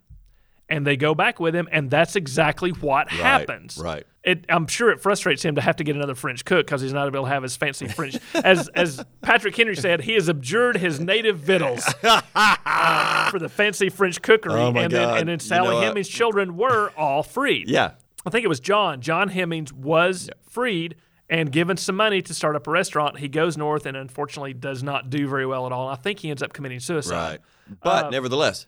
And 0.69 0.87
they 0.87 0.97
go 0.97 1.15
back 1.15 1.39
with 1.39 1.55
him, 1.55 1.69
and 1.71 1.91
that's 1.91 2.17
exactly 2.17 2.71
what 2.71 3.11
happens. 3.11 3.77
right. 3.77 4.05
It, 4.25 4.47
I'm 4.49 4.69
sure 4.69 4.91
it 4.91 5.01
frustrates 5.01 5.45
him 5.45 5.57
to 5.57 5.61
have 5.61 5.77
to 5.77 5.85
get 5.85 5.97
another 5.97 6.15
French 6.15 6.45
cook 6.45 6.65
because 6.67 6.81
he's 6.81 6.93
not 6.93 7.09
able 7.09 7.25
to 7.25 7.29
have 7.29 7.43
his 7.43 7.57
fancy 7.57 7.89
French. 7.89 8.17
as 8.35 8.69
as 8.69 9.05
Patrick 9.21 9.57
Henry 9.57 9.75
said, 9.75 10.03
he 10.03 10.13
has 10.15 10.29
abjured 10.29 10.77
his 10.77 11.01
native 11.01 11.39
victuals 11.39 11.85
uh, 12.05 13.31
for 13.31 13.41
the 13.41 13.49
fancy 13.49 13.89
French 13.89 14.23
cookery. 14.23 14.55
Oh, 14.55 14.71
my 14.73 14.85
and 14.85 14.93
then 14.93 15.09
and 15.19 15.29
then 15.29 15.35
You 15.35 15.39
Sally 15.41 15.69
know 15.71 15.75
what? 15.75 15.85
Hemings' 15.85 16.09
children 16.09 16.57
were 16.57 16.91
all 16.97 17.25
freed. 17.25 17.69
Yeah. 17.69 17.93
I 18.25 18.31
think 18.31 18.45
it 18.45 18.49
was 18.49 18.61
John. 18.61 19.01
John 19.01 19.31
Hemings 19.31 19.73
was 19.73 20.31
freed 20.49 20.95
and 21.29 21.51
given 21.51 21.77
some 21.77 21.97
money 21.97 22.23
to 22.23 22.33
start 22.35 22.55
up 22.55 22.67
a 22.67 22.71
restaurant. 22.71 23.19
He 23.19 23.27
goes 23.27 23.57
north 23.57 23.87
and 23.87 23.97
unfortunately 23.97 24.55
does 24.55 24.83
not 24.83 25.11
do 25.11 25.27
very 25.27 25.47
well 25.47 25.67
at 25.67 25.73
all. 25.73 25.89
I 25.89 25.97
think 25.97 26.21
he 26.21 26.31
ends 26.31 26.43
up 26.43 26.53
committing 26.53 26.79
suicide. 26.79 27.41
Right. 27.69 27.79
But 27.83 28.11
nevertheless, 28.11 28.67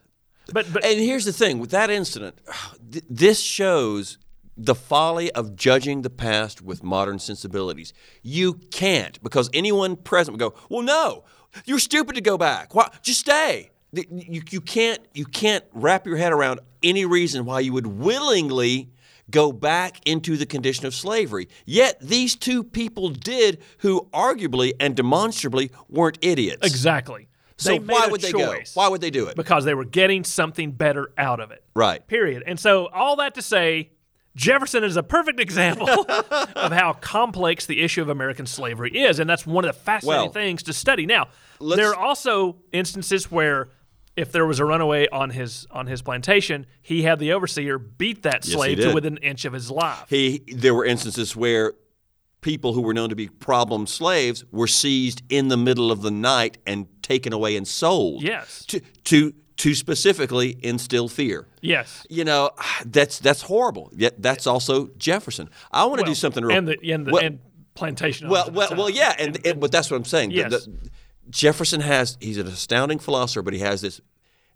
But 0.53 0.71
but 0.71 0.85
and 0.85 0.99
here's 0.99 1.25
the 1.25 1.33
thing 1.33 1.59
with 1.59 1.71
that 1.71 1.89
incident, 1.89 2.39
th- 2.91 3.03
this 3.09 3.41
shows 3.41 4.17
the 4.57 4.75
folly 4.75 5.31
of 5.31 5.55
judging 5.55 6.01
the 6.01 6.09
past 6.09 6.61
with 6.61 6.83
modern 6.83 7.19
sensibilities. 7.19 7.93
You 8.21 8.53
can't, 8.71 9.21
because 9.21 9.49
anyone 9.53 9.95
present 9.95 10.33
would 10.33 10.39
go, 10.39 10.53
"Well, 10.69 10.81
no, 10.81 11.23
you're 11.65 11.79
stupid 11.79 12.15
to 12.15 12.21
go 12.21 12.37
back. 12.37 12.73
Why? 12.75 12.89
Just 13.01 13.21
stay." 13.21 13.71
You, 13.91 14.41
you 14.49 14.59
can't 14.59 14.99
you 15.13 15.23
can't 15.23 15.63
wrap 15.71 16.05
your 16.05 16.17
head 16.17 16.33
around 16.33 16.59
any 16.83 17.05
reason 17.05 17.45
why 17.45 17.61
you 17.61 17.71
would 17.71 17.87
willingly 17.87 18.89
go 19.31 19.51
back 19.51 20.05
into 20.05 20.37
the 20.37 20.45
condition 20.45 20.85
of 20.85 20.93
slavery. 20.93 21.47
Yet 21.65 21.99
these 21.99 22.35
two 22.35 22.63
people 22.63 23.09
did, 23.09 23.61
who 23.79 24.07
arguably 24.13 24.73
and 24.79 24.95
demonstrably 24.95 25.71
weren't 25.89 26.17
idiots. 26.21 26.65
Exactly. 26.67 27.27
So 27.57 27.77
why 27.77 28.07
would 28.07 28.21
they 28.21 28.31
go? 28.31 28.57
Why 28.73 28.87
would 28.87 29.01
they 29.01 29.11
do 29.11 29.27
it? 29.27 29.35
Because 29.35 29.65
they 29.65 29.73
were 29.73 29.85
getting 29.85 30.23
something 30.23 30.71
better 30.71 31.11
out 31.17 31.39
of 31.39 31.51
it. 31.51 31.63
Right. 31.75 32.05
Period. 32.05 32.43
And 32.45 32.59
so, 32.59 32.87
all 32.87 33.15
that 33.17 33.35
to 33.35 33.41
say, 33.41 33.91
Jefferson 34.35 34.83
is 34.83 34.97
a 34.97 35.03
perfect 35.03 35.39
example 35.39 35.87
of 36.09 36.71
how 36.71 36.93
complex 36.93 37.65
the 37.65 37.81
issue 37.81 38.01
of 38.01 38.09
American 38.09 38.45
slavery 38.45 38.91
is. 38.91 39.19
And 39.19 39.29
that's 39.29 39.47
one 39.47 39.63
of 39.63 39.73
the 39.73 39.79
fascinating 39.79 40.23
Well, 40.25 40.31
things 40.31 40.63
to 40.63 40.73
study. 40.73 41.05
Now, 41.05 41.29
there 41.61 41.91
are 41.91 41.95
also 41.95 42.57
instances 42.73 43.31
where 43.31 43.69
if 44.17 44.31
there 44.31 44.45
was 44.45 44.59
a 44.59 44.65
runaway 44.65 45.07
on 45.11 45.29
his 45.29 45.67
on 45.71 45.87
his 45.87 46.01
plantation, 46.01 46.65
he 46.81 47.03
had 47.03 47.19
the 47.19 47.33
overseer 47.33 47.77
beat 47.77 48.23
that 48.23 48.43
slave 48.43 48.79
to 48.79 48.93
within 48.93 49.17
an 49.17 49.23
inch 49.23 49.45
of 49.45 49.53
his 49.53 49.71
life. 49.71 50.05
He 50.09 50.43
there 50.53 50.73
were 50.73 50.85
instances 50.85 51.35
where 51.35 51.73
people 52.41 52.73
who 52.73 52.81
were 52.81 52.93
known 52.93 53.09
to 53.09 53.15
be 53.15 53.27
problem 53.27 53.87
slaves 53.87 54.45
were 54.51 54.67
seized 54.67 55.23
in 55.29 55.47
the 55.47 55.57
middle 55.57 55.91
of 55.91 56.01
the 56.01 56.11
night 56.11 56.57
and 56.67 56.94
taken 57.05 57.31
away 57.33 57.55
and 57.55 57.67
sold. 57.67 58.23
Yes. 58.23 58.65
To 58.65 58.79
to 59.05 59.33
to 59.57 59.73
specifically 59.75 60.57
instill 60.63 61.07
fear. 61.07 61.47
yes. 61.61 62.05
You 62.09 62.25
know, 62.25 62.49
that's 62.85 63.19
that's 63.19 63.41
horrible. 63.43 63.91
Yet 63.95 64.21
that's 64.21 64.47
also 64.47 64.87
Jefferson. 64.97 65.49
I 65.71 65.85
want 65.85 65.99
to 66.01 66.05
do 66.05 66.15
something 66.15 66.43
real 66.43 66.57
and 66.57 66.67
the 66.67 66.77
and 66.93 67.05
the 67.05 67.11
well, 67.11 67.23
and 67.23 67.39
plantation. 67.75 68.29
well, 68.29 68.49
well, 68.51 68.69
well, 68.75 68.89
yeah, 68.89 69.13
and, 69.19 69.45
and 69.45 69.59
but 69.59 69.71
that's 69.71 69.89
what 69.91 69.97
I'm 69.97 70.05
saying. 70.05 70.29
The- 70.31 70.49
the- 70.49 70.89
Jefferson 71.29 71.81
has 71.81 72.17
he's 72.21 72.37
an 72.37 72.45
astounding 72.47 72.99
philosopher, 72.99 73.41
but 73.41 73.53
he 73.53 73.59
has 73.59 73.81
this 73.81 73.99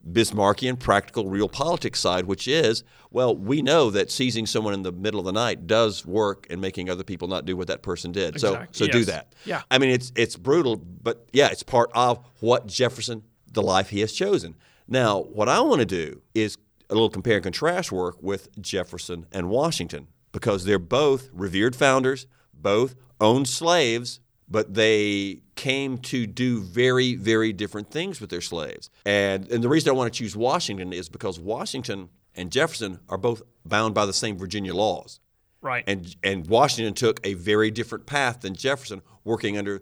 Bismarckian, 0.07 0.79
practical, 0.79 1.25
realpolitik 1.25 1.95
side, 1.95 2.25
which 2.25 2.47
is 2.47 2.83
well, 3.11 3.35
we 3.35 3.61
know 3.61 3.89
that 3.89 4.11
seizing 4.11 4.45
someone 4.45 4.73
in 4.73 4.83
the 4.83 4.91
middle 4.91 5.19
of 5.19 5.25
the 5.25 5.31
night 5.31 5.65
does 5.65 6.05
work 6.05 6.45
in 6.49 6.59
making 6.59 6.89
other 6.89 7.03
people 7.03 7.27
not 7.27 7.45
do 7.45 7.57
what 7.57 7.67
that 7.67 7.81
person 7.81 8.11
did. 8.11 8.35
Exactly. 8.35 8.67
So, 8.71 8.85
so 8.85 8.91
do 8.91 9.05
that. 9.05 9.33
Yeah. 9.45 9.63
I 9.71 9.77
mean, 9.77 9.89
it's 9.89 10.11
it's 10.15 10.35
brutal, 10.35 10.77
but 10.77 11.27
yeah, 11.33 11.49
it's 11.49 11.63
part 11.63 11.89
of 11.93 12.23
what 12.39 12.67
Jefferson, 12.67 13.23
the 13.51 13.63
life 13.63 13.89
he 13.89 14.01
has 14.01 14.13
chosen. 14.13 14.55
Now, 14.87 15.19
what 15.19 15.49
I 15.49 15.59
want 15.61 15.79
to 15.79 15.85
do 15.85 16.21
is 16.33 16.57
a 16.89 16.93
little 16.93 17.09
compare 17.09 17.35
and 17.35 17.43
contrast 17.43 17.91
work 17.91 18.17
with 18.21 18.49
Jefferson 18.61 19.25
and 19.31 19.49
Washington 19.49 20.07
because 20.31 20.65
they're 20.65 20.79
both 20.79 21.29
revered 21.33 21.75
founders, 21.75 22.25
both 22.53 22.95
owned 23.19 23.47
slaves, 23.47 24.19
but 24.49 24.73
they 24.73 25.41
came 25.55 25.97
to 25.97 26.25
do 26.25 26.61
very, 26.61 27.15
very 27.15 27.53
different 27.53 27.91
things 27.91 28.19
with 28.19 28.29
their 28.29 28.41
slaves. 28.41 28.89
And 29.05 29.49
and 29.51 29.63
the 29.63 29.69
reason 29.69 29.89
I 29.89 29.93
want 29.93 30.11
to 30.11 30.17
choose 30.17 30.35
Washington 30.35 30.93
is 30.93 31.09
because 31.09 31.39
Washington 31.39 32.09
and 32.35 32.51
Jefferson 32.51 32.99
are 33.09 33.17
both 33.17 33.41
bound 33.65 33.93
by 33.93 34.05
the 34.05 34.13
same 34.13 34.37
Virginia 34.37 34.73
laws. 34.73 35.19
right. 35.61 35.83
And 35.87 36.15
and 36.23 36.47
Washington 36.47 36.93
took 36.93 37.19
a 37.23 37.33
very 37.33 37.71
different 37.71 38.05
path 38.05 38.41
than 38.41 38.55
Jefferson, 38.55 39.01
working 39.23 39.57
under 39.57 39.81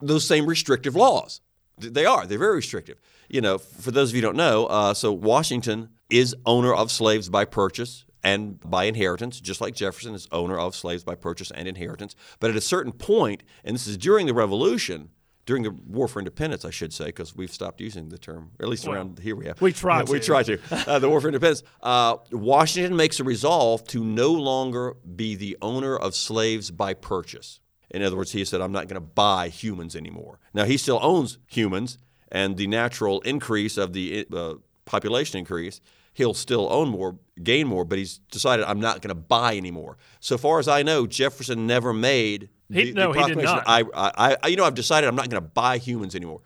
those 0.00 0.26
same 0.26 0.46
restrictive 0.46 0.94
laws. 0.94 1.40
They 1.78 2.06
are. 2.06 2.26
They're 2.26 2.38
very 2.38 2.56
restrictive. 2.56 2.98
You 3.28 3.40
know, 3.40 3.58
for 3.58 3.90
those 3.90 4.10
of 4.10 4.16
you 4.16 4.22
who 4.22 4.28
don't 4.28 4.36
know, 4.36 4.66
uh, 4.66 4.94
so 4.94 5.12
Washington 5.12 5.90
is 6.10 6.34
owner 6.46 6.74
of 6.74 6.90
slaves 6.90 7.28
by 7.28 7.44
purchase 7.44 8.04
and 8.28 8.60
by 8.60 8.84
inheritance, 8.84 9.40
just 9.40 9.60
like 9.60 9.74
Jefferson 9.74 10.14
is 10.14 10.28
owner 10.32 10.58
of 10.58 10.74
slaves 10.74 11.04
by 11.04 11.14
purchase 11.14 11.50
and 11.50 11.66
inheritance. 11.68 12.14
But 12.40 12.50
at 12.50 12.56
a 12.56 12.60
certain 12.60 12.92
point, 12.92 13.42
and 13.64 13.74
this 13.74 13.86
is 13.86 13.96
during 13.96 14.26
the 14.26 14.34
Revolution, 14.34 15.10
during 15.46 15.62
the 15.62 15.70
War 15.70 16.08
for 16.08 16.18
Independence, 16.18 16.64
I 16.64 16.70
should 16.70 16.92
say, 16.92 17.06
because 17.06 17.34
we've 17.34 17.50
stopped 17.52 17.80
using 17.80 18.10
the 18.10 18.18
term, 18.18 18.50
or 18.58 18.64
at 18.66 18.68
least 18.68 18.86
around 18.86 19.18
here 19.18 19.34
we 19.34 19.46
have. 19.46 19.60
we 19.62 19.72
try 19.72 20.02
We 20.02 20.18
to. 20.20 20.26
try 20.26 20.42
to. 20.42 20.58
Uh, 20.90 20.98
the 20.98 21.08
War 21.08 21.20
for 21.22 21.28
Independence. 21.28 21.62
Uh, 21.82 22.16
Washington 22.32 22.94
makes 22.96 23.18
a 23.20 23.24
resolve 23.24 23.86
to 23.88 24.04
no 24.04 24.30
longer 24.32 24.94
be 25.16 25.34
the 25.36 25.56
owner 25.62 25.96
of 25.96 26.14
slaves 26.14 26.70
by 26.70 26.92
purchase. 26.94 27.60
In 27.90 28.02
other 28.02 28.16
words, 28.18 28.32
he 28.32 28.44
said, 28.44 28.60
I'm 28.60 28.72
not 28.72 28.88
going 28.88 29.00
to 29.02 29.08
buy 29.26 29.48
humans 29.48 29.96
anymore. 29.96 30.38
Now, 30.52 30.64
he 30.64 30.76
still 30.76 30.98
owns 31.02 31.38
humans, 31.46 31.96
and 32.30 32.58
the 32.58 32.66
natural 32.66 33.20
increase 33.22 33.78
of 33.78 33.94
the 33.94 34.26
uh, 34.30 34.54
population 34.84 35.38
increase, 35.38 35.80
he'll 36.18 36.34
still 36.34 36.66
own 36.70 36.88
more, 36.88 37.16
gain 37.42 37.68
more, 37.68 37.84
but 37.84 37.96
he's 37.96 38.18
decided, 38.32 38.64
I'm 38.66 38.80
not 38.80 39.00
going 39.00 39.08
to 39.10 39.14
buy 39.14 39.56
anymore. 39.56 39.96
So 40.18 40.36
far 40.36 40.58
as 40.58 40.66
I 40.66 40.82
know, 40.82 41.06
Jefferson 41.06 41.66
never 41.66 41.92
made. 41.94 42.50
He- 42.70 42.90
the, 42.90 42.92
no, 42.92 43.12
the 43.12 43.20
he 43.20 43.26
did 43.26 43.38
proclamation, 43.38 43.54
not. 43.56 43.64
I, 43.66 43.84
I, 43.94 44.36
I, 44.42 44.48
you 44.48 44.56
know, 44.56 44.64
I've 44.64 44.74
decided 44.74 45.06
I'm 45.06 45.14
not 45.14 45.30
going 45.30 45.40
to 45.40 45.48
buy 45.48 45.78
humans 45.78 46.16
anymore. 46.16 46.40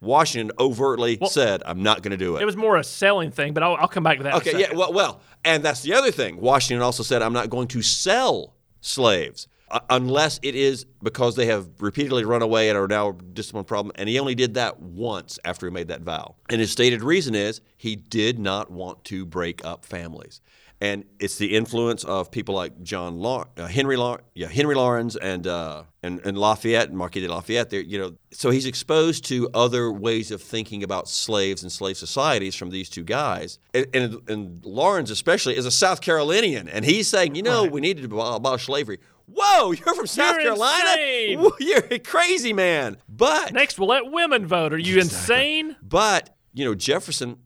Washington 0.00 0.50
overtly 0.58 1.18
said, 1.28 1.62
I'm 1.64 1.84
not 1.84 2.02
going 2.02 2.10
to 2.10 2.16
do 2.16 2.36
it 2.36 2.42
It 2.42 2.44
was 2.44 2.56
more 2.56 2.76
a 2.76 2.82
selling 2.82 3.30
thing, 3.30 3.54
but 3.54 3.62
I'll, 3.62 3.76
I'll 3.76 3.86
come 3.86 4.02
back 4.02 4.18
to 4.18 4.24
that. 4.24 4.30
in 4.30 4.34
a 4.34 4.38
Okay, 4.38 4.60
yeah, 4.60 4.74
well, 4.74 4.92
well, 4.92 5.20
and 5.44 5.62
that's 5.62 5.82
the 5.82 5.94
other 5.94 6.10
thing. 6.10 6.40
Washington 6.40 6.82
also 6.82 7.04
said, 7.04 7.22
I'm 7.22 7.32
not 7.32 7.48
going 7.48 7.68
to 7.68 7.82
sell 7.82 8.56
slaves 8.80 9.46
unless 9.90 10.38
it 10.42 10.54
is 10.54 10.84
because 11.02 11.36
they 11.36 11.46
have 11.46 11.68
repeatedly 11.80 12.24
run 12.24 12.42
away 12.42 12.68
and 12.68 12.78
are 12.78 12.88
now 12.88 13.10
a 13.10 13.12
discipline 13.12 13.64
problem. 13.64 13.92
And 13.96 14.08
he 14.08 14.18
only 14.18 14.34
did 14.34 14.54
that 14.54 14.80
once 14.80 15.38
after 15.44 15.66
he 15.66 15.72
made 15.72 15.88
that 15.88 16.02
vow. 16.02 16.36
And 16.48 16.60
his 16.60 16.70
stated 16.70 17.02
reason 17.02 17.34
is 17.34 17.60
he 17.76 17.96
did 17.96 18.38
not 18.38 18.70
want 18.70 19.04
to 19.04 19.24
break 19.24 19.64
up 19.64 19.84
families. 19.84 20.40
And 20.80 21.04
it's 21.20 21.36
the 21.36 21.54
influence 21.54 22.02
of 22.02 22.32
people 22.32 22.56
like 22.56 22.82
John 22.82 23.20
Law, 23.20 23.44
uh, 23.56 23.68
Henry 23.68 23.96
Law, 23.96 24.16
yeah, 24.34 24.48
Henry 24.48 24.74
Laurens 24.74 25.14
and, 25.14 25.46
uh, 25.46 25.84
and 26.02 26.20
and 26.24 26.36
Lafayette 26.36 26.88
and 26.88 26.98
Marquis 26.98 27.20
de 27.20 27.28
Lafayette. 27.28 27.70
They're, 27.70 27.80
you 27.80 28.00
know, 28.00 28.16
so 28.32 28.50
he's 28.50 28.66
exposed 28.66 29.24
to 29.26 29.48
other 29.54 29.92
ways 29.92 30.32
of 30.32 30.42
thinking 30.42 30.82
about 30.82 31.08
slaves 31.08 31.62
and 31.62 31.70
slave 31.70 31.96
societies 31.96 32.56
from 32.56 32.70
these 32.70 32.88
two 32.88 33.04
guys. 33.04 33.60
And, 33.72 33.86
and, 33.94 34.28
and 34.28 34.64
Laurens 34.64 35.12
especially 35.12 35.56
is 35.56 35.66
a 35.66 35.70
South 35.70 36.00
Carolinian, 36.00 36.68
and 36.68 36.84
he's 36.84 37.06
saying, 37.06 37.36
you 37.36 37.44
know, 37.44 37.62
we 37.62 37.80
need 37.80 37.98
to 37.98 38.20
abolish 38.20 38.66
slavery. 38.66 38.98
Whoa, 39.34 39.72
you're 39.72 39.94
from 39.94 40.06
South 40.06 40.34
You're 40.34 40.42
Carolina? 40.42 40.90
insane. 40.90 41.50
You're 41.60 41.84
a 41.90 41.98
crazy 41.98 42.52
man. 42.52 42.96
But 43.08 43.52
Next, 43.52 43.78
we'll 43.78 43.88
let 43.88 44.10
women 44.10 44.46
vote. 44.46 44.72
Are 44.72 44.78
you 44.78 44.98
insane? 45.00 45.76
but, 45.82 46.36
you 46.52 46.64
know, 46.64 46.74
Jefferson 46.74 47.38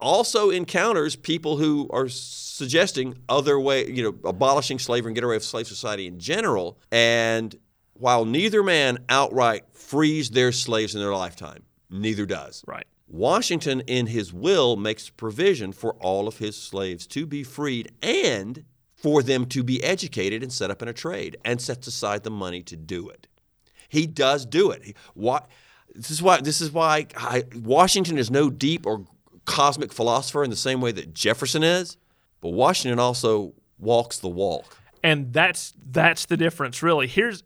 also 0.00 0.50
encounters 0.50 1.14
people 1.16 1.56
who 1.58 1.88
are 1.92 2.08
suggesting 2.08 3.16
other 3.28 3.58
way, 3.58 3.88
you 3.88 4.02
know, 4.02 4.28
abolishing 4.28 4.78
slavery 4.78 5.10
and 5.10 5.14
get 5.14 5.24
away 5.24 5.36
with 5.36 5.44
slave 5.44 5.66
society 5.66 6.06
in 6.06 6.18
general. 6.18 6.78
And 6.90 7.54
while 7.94 8.24
neither 8.24 8.62
man 8.62 8.98
outright 9.08 9.64
frees 9.72 10.30
their 10.30 10.50
slaves 10.52 10.94
in 10.94 11.00
their 11.00 11.14
lifetime, 11.14 11.62
neither 11.90 12.26
does. 12.26 12.64
Right. 12.66 12.86
Washington, 13.06 13.80
in 13.82 14.06
his 14.06 14.32
will, 14.32 14.74
makes 14.76 15.10
provision 15.10 15.72
for 15.72 15.94
all 15.96 16.26
of 16.26 16.38
his 16.38 16.56
slaves 16.56 17.06
to 17.08 17.26
be 17.26 17.44
freed 17.44 17.92
and 18.02 18.64
for 19.02 19.22
them 19.22 19.46
to 19.46 19.62
be 19.64 19.82
educated 19.82 20.42
and 20.42 20.52
set 20.52 20.70
up 20.70 20.80
in 20.80 20.88
a 20.88 20.92
trade 20.92 21.36
and 21.44 21.60
sets 21.60 21.86
aside 21.86 22.22
the 22.22 22.30
money 22.30 22.62
to 22.62 22.76
do 22.76 23.08
it. 23.08 23.26
He 23.88 24.06
does 24.06 24.46
do 24.46 24.70
it. 24.70 24.96
Why, 25.14 25.42
this 25.94 26.10
is 26.10 26.22
why. 26.22 26.40
This 26.40 26.60
is 26.60 26.70
why 26.70 27.08
I, 27.16 27.44
Washington 27.54 28.16
is 28.16 28.30
no 28.30 28.48
deep 28.48 28.86
or 28.86 29.04
cosmic 29.44 29.92
philosopher 29.92 30.44
in 30.44 30.50
the 30.50 30.56
same 30.56 30.80
way 30.80 30.92
that 30.92 31.12
Jefferson 31.12 31.62
is, 31.62 31.96
but 32.40 32.50
Washington 32.50 32.98
also 32.98 33.52
walks 33.78 34.18
the 34.18 34.28
walk. 34.28 34.76
and 35.02 35.32
that's 35.32 35.74
that's 35.90 36.26
the 36.26 36.36
difference 36.36 36.80
really 36.84 37.08
here's 37.08 37.42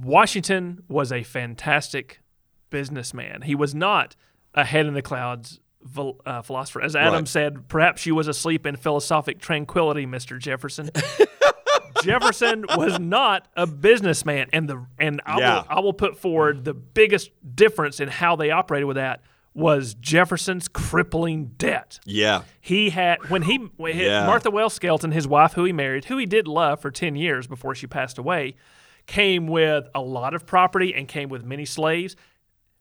washington 0.00 0.80
was 0.88 1.10
a 1.10 1.24
fantastic 1.24 2.20
businessman 2.70 3.42
he 3.42 3.56
was 3.56 3.74
not 3.74 4.14
a 4.54 4.64
head 4.64 4.86
in 4.86 4.94
the 4.94 5.02
clouds 5.02 5.58
uh, 6.26 6.42
philosopher 6.42 6.80
as 6.82 6.94
adam 6.94 7.14
Right. 7.14 7.28
said 7.28 7.68
perhaps 7.68 8.04
you 8.06 8.14
was 8.14 8.28
asleep 8.28 8.66
in 8.66 8.76
philosophic 8.76 9.38
tranquility 9.40 10.06
mr 10.06 10.38
jefferson 10.38 10.90
jefferson 12.02 12.64
was 12.76 12.98
not 12.98 13.48
a 13.56 13.66
businessman 13.66 14.48
and 14.52 14.68
the 14.68 14.84
and 14.98 15.20
I, 15.26 15.38
Yeah. 15.38 15.54
will, 15.56 15.66
I 15.68 15.80
will 15.80 15.92
put 15.92 16.16
forward 16.16 16.64
the 16.64 16.74
biggest 16.74 17.30
difference 17.54 18.00
in 18.00 18.08
how 18.08 18.36
they 18.36 18.50
operated 18.50 18.86
with 18.86 18.96
that 18.96 19.22
was 19.52 19.94
jefferson's 19.94 20.68
crippling 20.68 21.46
debt 21.58 21.98
Yeah, 22.04 22.42
he 22.60 22.90
had 22.90 23.28
when 23.30 23.42
he 23.42 23.56
when 23.76 23.96
Yeah. 23.96 24.24
Martha 24.26 24.50
Wayles 24.50 24.72
Skelton, 24.72 25.10
his 25.10 25.26
wife, 25.26 25.54
who 25.54 25.64
he 25.64 25.72
married, 25.72 26.04
who 26.06 26.16
he 26.18 26.26
did 26.26 26.46
love 26.46 26.80
for 26.80 26.90
ten 26.90 27.16
years 27.16 27.46
before 27.48 27.74
she 27.74 27.86
passed 27.88 28.16
away, 28.16 28.54
came 29.06 29.48
with 29.48 29.88
a 29.94 30.00
lot 30.00 30.34
of 30.34 30.46
property 30.46 30.94
and 30.94 31.08
came 31.08 31.28
with 31.28 31.44
many 31.44 31.64
slaves, 31.64 32.14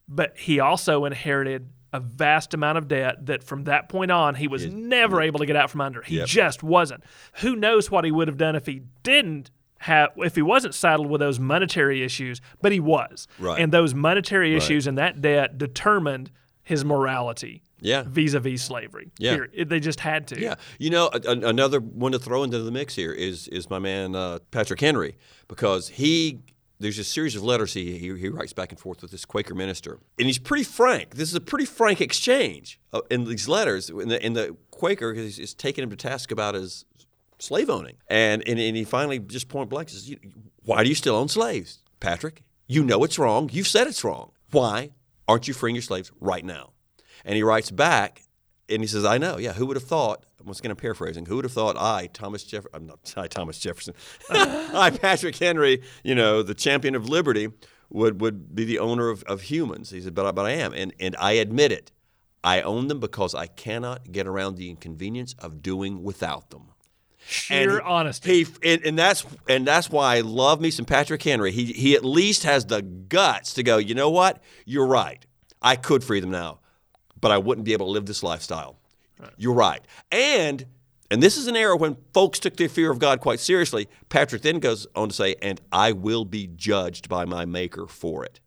but 0.08 0.38
he 0.38 0.60
also 0.60 1.06
inherited 1.06 1.70
a 1.92 2.00
vast 2.00 2.54
amount 2.54 2.78
of 2.78 2.88
debt 2.88 3.26
that 3.26 3.44
from 3.44 3.64
that 3.66 3.90
point 3.90 4.12
on 4.12 4.36
he 4.36 4.48
was 4.48 4.66
never 4.68 5.22
able 5.22 5.40
to 5.40 5.46
get 5.46 5.56
out 5.56 5.70
from 5.70 5.82
under. 5.82 6.02
He 6.04 6.18
Yep. 6.18 6.28
just 6.28 6.64
wasn't. 6.64 7.04
Who 7.42 7.56
knows 7.56 7.90
what 7.90 8.06
he 8.06 8.12
would 8.12 8.28
have 8.28 8.38
done 8.38 8.56
if 8.56 8.66
he 8.66 8.82
didn't 9.04 9.50
have 9.80 10.10
if 10.18 10.36
he 10.36 10.42
wasn't 10.42 10.76
saddled 10.76 11.10
with 11.10 11.20
those 11.20 11.40
monetary 11.40 12.04
issues, 12.04 12.42
but 12.62 12.72
he 12.72 12.80
was. 12.80 13.28
Right. 13.40 13.60
And 13.62 13.72
those 13.72 13.94
monetary 13.96 14.56
issues 14.56 14.86
and 14.88 14.98
that 14.98 15.22
debt 15.22 15.58
determined 15.58 16.32
his 16.64 16.84
morality 16.86 17.64
Yeah. 17.82 18.04
vis-a-vis 18.06 18.62
slavery. 18.62 19.10
Yeah. 19.18 19.38
It- 19.54 19.70
they 19.70 19.80
just 19.80 20.02
had 20.02 20.28
to. 20.28 20.40
Yeah, 20.40 20.56
you 20.78 20.90
know, 20.90 21.10
a, 21.14 21.20
a- 21.30 21.48
another 21.48 21.80
one 21.80 22.12
to 22.12 22.20
throw 22.20 22.44
into 22.44 22.60
the 22.60 22.72
mix 22.72 22.94
here 22.96 23.12
is 23.14 23.48
is 23.48 23.70
my 23.70 23.80
man 23.80 24.16
uh, 24.16 24.40
Patrick 24.52 24.82
Henry 24.82 25.16
because 25.48 25.88
he 25.90 26.40
there's 26.80 26.98
a 26.98 27.04
series 27.04 27.36
of 27.36 27.44
letters 27.44 27.74
he, 27.74 27.98
he 27.98 28.16
he 28.18 28.30
writes 28.30 28.54
back 28.54 28.72
and 28.72 28.80
forth 28.80 29.02
with 29.02 29.12
this 29.12 29.26
Quaker 29.26 29.54
minister, 29.54 30.00
and 30.18 30.28
he's 30.28 30.40
pretty 30.40 30.64
frank. 30.64 31.16
This 31.16 31.30
is 31.30 31.36
a 31.36 31.42
pretty 31.42 31.66
frank 31.66 32.00
exchange 32.00 32.80
uh, 32.94 33.02
in 33.10 33.26
these 33.26 33.50
letters. 33.50 33.90
In 33.90 34.08
the, 34.08 34.26
in 34.26 34.34
the 34.34 34.56
Quaker 34.72 35.12
is, 35.12 35.40
is 35.40 35.54
taking 35.54 35.84
him 35.84 35.90
to 35.90 35.96
task 35.96 36.32
about 36.32 36.56
his 36.56 36.86
slave 37.38 37.70
owning, 37.70 37.98
and 38.08 38.42
and, 38.48 38.60
and 38.60 38.78
he 38.78 38.84
finally 38.86 39.20
just 39.20 39.50
point 39.50 39.70
blank 39.70 39.90
says, 39.90 40.14
"Why 40.64 40.84
do 40.84 40.90
you 40.90 40.96
still 40.96 41.16
own 41.16 41.28
slaves, 41.28 41.80
Patrick? 42.00 42.44
You 42.68 42.84
know 42.84 43.04
it's 43.04 43.20
wrong. 43.20 43.50
You've 43.52 43.68
said 43.68 43.88
it's 43.88 44.04
wrong. 44.04 44.32
Why 44.52 44.92
aren't 45.28 45.48
you 45.48 45.54
freeing 45.54 45.76
your 45.76 45.82
slaves 45.82 46.12
right 46.20 46.46
now?" 46.46 46.72
And 47.26 47.36
he 47.36 47.44
writes 47.44 47.72
back 47.72 48.24
and 48.70 48.82
he 48.82 48.88
says, 48.88 49.06
I 49.06 49.18
know, 49.18 49.38
yeah, 49.38 49.54
who 49.54 49.66
would 49.66 49.76
have 49.78 49.84
thought, 49.86 50.24
I'm 50.40 50.48
just 50.48 50.62
going 50.64 50.76
to 50.76 50.80
paraphrasing, 50.80 51.26
who 51.26 51.36
would 51.38 51.46
have 51.46 51.52
thought 51.54 51.76
I, 51.78 52.08
Thomas 52.08 52.44
Jefferson, 52.44 52.72
I'm 52.76 52.86
not, 52.88 53.14
I, 53.18 53.28
Thomas 53.28 53.60
Jefferson, 53.60 53.94
I, 54.30 54.90
Patrick 54.92 55.36
Henry, 55.38 55.82
you 56.04 56.16
know, 56.16 56.44
the 56.44 56.54
champion 56.54 56.96
of 56.96 57.10
liberty, 57.10 57.50
would, 57.92 58.22
would 58.22 58.54
be 58.56 58.66
the 58.66 58.80
owner 58.80 59.10
of, 59.10 59.24
of 59.24 59.42
humans. 59.44 59.90
He 59.90 60.00
said, 60.02 60.14
but, 60.14 60.26
I- 60.28 60.32
but 60.32 60.46
I 60.46 60.52
am. 60.52 60.74
And, 60.74 60.94
and 61.00 61.16
I 61.20 61.34
admit 61.34 61.72
it. 61.72 61.92
I 62.44 62.62
own 62.62 62.88
them 62.88 63.00
because 63.00 63.36
I 63.36 63.48
cannot 63.48 64.12
get 64.12 64.26
around 64.28 64.56
the 64.56 64.70
inconvenience 64.70 65.34
of 65.40 65.62
doing 65.62 66.04
without 66.04 66.52
them. 66.52 66.70
Sheer 67.28 67.80
And 67.80 67.82
honesty. 67.82 68.44
He 68.46 68.48
and, 68.64 68.82
and 68.86 68.98
that's 68.98 69.26
and 69.50 69.68
that's 69.68 69.90
why 69.90 70.16
I 70.16 70.22
love 70.22 70.62
me 70.62 70.72
some 70.72 70.86
Patrick 70.86 71.22
Henry. 71.22 71.52
He 71.52 71.66
he 71.66 71.96
at 71.96 72.06
least 72.06 72.44
has 72.44 72.66
the 72.66 72.82
guts 72.82 73.54
to 73.56 73.62
go. 73.64 73.76
You 73.78 73.94
know 73.94 74.10
what? 74.10 74.42
You're 74.66 74.88
right. 74.88 75.24
I 75.62 75.76
could 75.76 76.02
free 76.02 76.22
them 76.22 76.32
now, 76.32 76.60
but 77.20 77.32
I 77.32 77.38
wouldn't 77.38 77.66
be 77.66 77.74
able 77.74 77.88
to 77.88 77.92
live 77.92 78.06
this 78.06 78.24
lifestyle. 78.24 78.78
You're 79.38 79.54
right. 79.54 79.82
And 80.12 80.66
and 81.12 81.24
this 81.24 81.38
is 81.38 81.48
an 81.48 81.56
era 81.56 81.76
when 81.76 81.98
folks 82.14 82.40
took 82.40 82.56
their 82.56 82.70
fear 82.70 82.92
of 82.92 83.00
God 83.00 83.20
quite 83.20 83.40
seriously. 83.40 83.90
Patrick 84.10 84.44
then 84.44 84.60
goes 84.60 84.88
on 84.96 85.10
to 85.10 85.16
say, 85.16 85.36
"And 85.42 85.60
I 85.72 85.92
will 85.92 86.24
be 86.24 86.48
judged 86.48 87.10
by 87.10 87.26
my 87.26 87.46
Maker 87.46 87.88
for 87.88 88.24
it." 88.24 88.40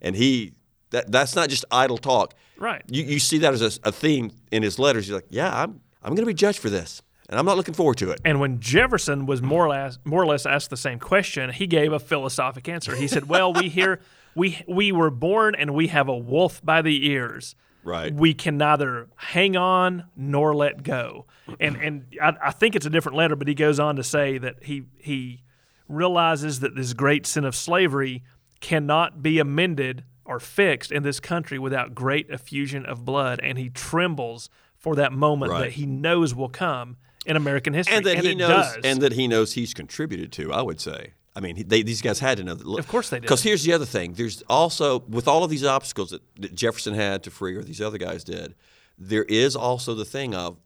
And 0.00 0.14
he 0.14 0.54
that 0.90 1.10
that's 1.10 1.34
not 1.34 1.48
just 1.48 1.64
idle 1.70 1.98
talk. 1.98 2.34
Right. 2.56 2.82
You, 2.88 3.02
you 3.04 3.18
see 3.18 3.38
that 3.38 3.54
as 3.54 3.62
a, 3.62 3.88
a 3.88 3.92
theme 3.92 4.32
in 4.50 4.62
his 4.62 4.78
letters. 4.78 5.08
You're 5.08 5.18
like, 5.18 5.26
yeah, 5.30 5.62
I'm 5.62 5.80
I'm 6.02 6.10
going 6.10 6.24
to 6.24 6.26
be 6.26 6.34
judged 6.34 6.58
for 6.58 6.70
this, 6.70 7.02
and 7.28 7.38
I'm 7.38 7.46
not 7.46 7.56
looking 7.56 7.74
forward 7.74 7.98
to 7.98 8.10
it. 8.10 8.20
And 8.24 8.40
when 8.40 8.60
Jefferson 8.60 9.26
was 9.26 9.42
more 9.42 9.64
or 9.64 9.68
less 9.70 9.98
more 10.04 10.22
or 10.22 10.26
less 10.26 10.46
asked 10.46 10.70
the 10.70 10.76
same 10.76 10.98
question, 10.98 11.50
he 11.50 11.66
gave 11.66 11.92
a 11.92 11.98
philosophic 11.98 12.68
answer. 12.68 12.94
He 12.94 13.08
said, 13.08 13.28
"Well, 13.28 13.52
we 13.52 13.68
hear 13.68 14.00
we 14.34 14.62
we 14.68 14.92
were 14.92 15.10
born 15.10 15.54
and 15.54 15.74
we 15.74 15.88
have 15.88 16.08
a 16.08 16.16
wolf 16.16 16.64
by 16.64 16.82
the 16.82 17.06
ears. 17.08 17.54
Right. 17.82 18.12
We 18.14 18.34
can 18.34 18.58
neither 18.58 19.08
hang 19.16 19.56
on 19.56 20.04
nor 20.16 20.54
let 20.54 20.82
go." 20.82 21.26
And 21.58 21.76
and 21.76 22.06
I, 22.22 22.34
I 22.44 22.50
think 22.50 22.76
it's 22.76 22.86
a 22.86 22.90
different 22.90 23.16
letter, 23.16 23.36
but 23.36 23.48
he 23.48 23.54
goes 23.54 23.80
on 23.80 23.96
to 23.96 24.02
say 24.04 24.38
that 24.38 24.56
he 24.62 24.84
he 24.98 25.42
realizes 25.88 26.60
that 26.60 26.76
this 26.76 26.92
great 26.92 27.26
sin 27.26 27.44
of 27.44 27.54
slavery 27.54 28.22
cannot 28.60 29.22
be 29.22 29.38
amended 29.38 30.04
or 30.24 30.38
fixed 30.38 30.92
in 30.92 31.02
this 31.02 31.18
country 31.18 31.58
without 31.58 31.94
great 31.94 32.28
effusion 32.30 32.86
of 32.86 33.04
blood, 33.04 33.40
and 33.42 33.58
he 33.58 33.68
trembles 33.68 34.48
for 34.76 34.94
that 34.94 35.12
moment 35.12 35.50
Right. 35.50 35.60
that 35.64 35.72
he 35.72 35.86
knows 35.86 36.34
will 36.34 36.48
come 36.48 36.96
in 37.26 37.36
American 37.36 37.74
history, 37.74 37.96
and 37.96 38.06
that 38.06 38.18
he 38.24 38.30
it 38.30 38.36
knows, 38.38 38.74
does. 38.74 38.84
and 38.84 39.00
that 39.02 39.12
he 39.12 39.26
knows 39.26 39.54
he's 39.54 39.74
contributed 39.74 40.30
to. 40.32 40.52
I 40.52 40.62
would 40.62 40.80
say. 40.80 41.14
I 41.34 41.40
mean, 41.40 41.64
they, 41.68 41.82
these 41.82 42.02
guys 42.02 42.18
had 42.18 42.38
to 42.38 42.44
know. 42.44 42.54
That, 42.54 42.78
Of 42.78 42.88
course 42.88 43.10
they 43.10 43.18
did. 43.18 43.22
Because 43.22 43.42
here's 43.42 43.62
the 43.62 43.72
other 43.72 43.84
thing: 43.86 44.14
there's 44.14 44.42
also 44.48 45.00
with 45.08 45.28
all 45.28 45.44
of 45.44 45.50
these 45.50 45.64
obstacles 45.64 46.10
that, 46.10 46.22
that 46.40 46.54
Jefferson 46.54 46.94
had 46.94 47.22
to 47.24 47.30
free, 47.30 47.54
or 47.54 47.62
these 47.62 47.80
other 47.80 47.98
guys 47.98 48.24
did. 48.24 48.54
There 48.98 49.24
is 49.24 49.56
also 49.56 49.94
the 49.94 50.04
thing 50.04 50.34
of, 50.34 50.58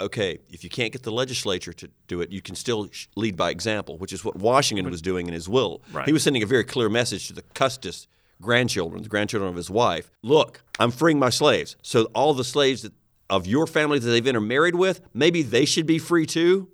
okay, 0.00 0.38
if 0.50 0.62
you 0.62 0.70
can't 0.70 0.92
get 0.92 1.04
the 1.04 1.12
legislature 1.12 1.72
to 1.72 1.88
do 2.06 2.20
it, 2.20 2.30
you 2.30 2.42
can 2.42 2.54
still 2.54 2.90
sh- 2.90 3.06
lead 3.16 3.36
by 3.36 3.50
example, 3.50 3.96
which 3.96 4.12
is 4.12 4.24
what 4.24 4.36
Washington 4.36 4.90
was 4.90 5.00
doing 5.00 5.26
in 5.26 5.32
his 5.32 5.48
will. 5.48 5.82
Right. 5.92 6.04
He 6.04 6.12
was 6.12 6.22
sending 6.22 6.42
a 6.42 6.46
very 6.46 6.64
clear 6.64 6.88
message 6.90 7.28
to 7.28 7.32
the 7.32 7.42
Custis 7.54 8.06
grandchildren, 8.42 9.02
the 9.02 9.08
grandchildren 9.08 9.48
of 9.48 9.56
his 9.56 9.70
wife. 9.70 10.10
Look, 10.22 10.62
I'm 10.78 10.90
freeing 10.90 11.18
my 11.18 11.30
slaves. 11.30 11.76
So 11.82 12.04
all 12.14 12.34
the 12.34 12.44
slaves 12.44 12.82
that, 12.82 12.92
of 13.30 13.46
your 13.46 13.66
family 13.66 13.98
that 13.98 14.08
they've 14.08 14.26
intermarried 14.26 14.74
with, 14.74 15.00
maybe 15.14 15.42
they 15.42 15.64
should 15.64 15.86
be 15.86 15.98
free 15.98 16.26
too. 16.26 16.68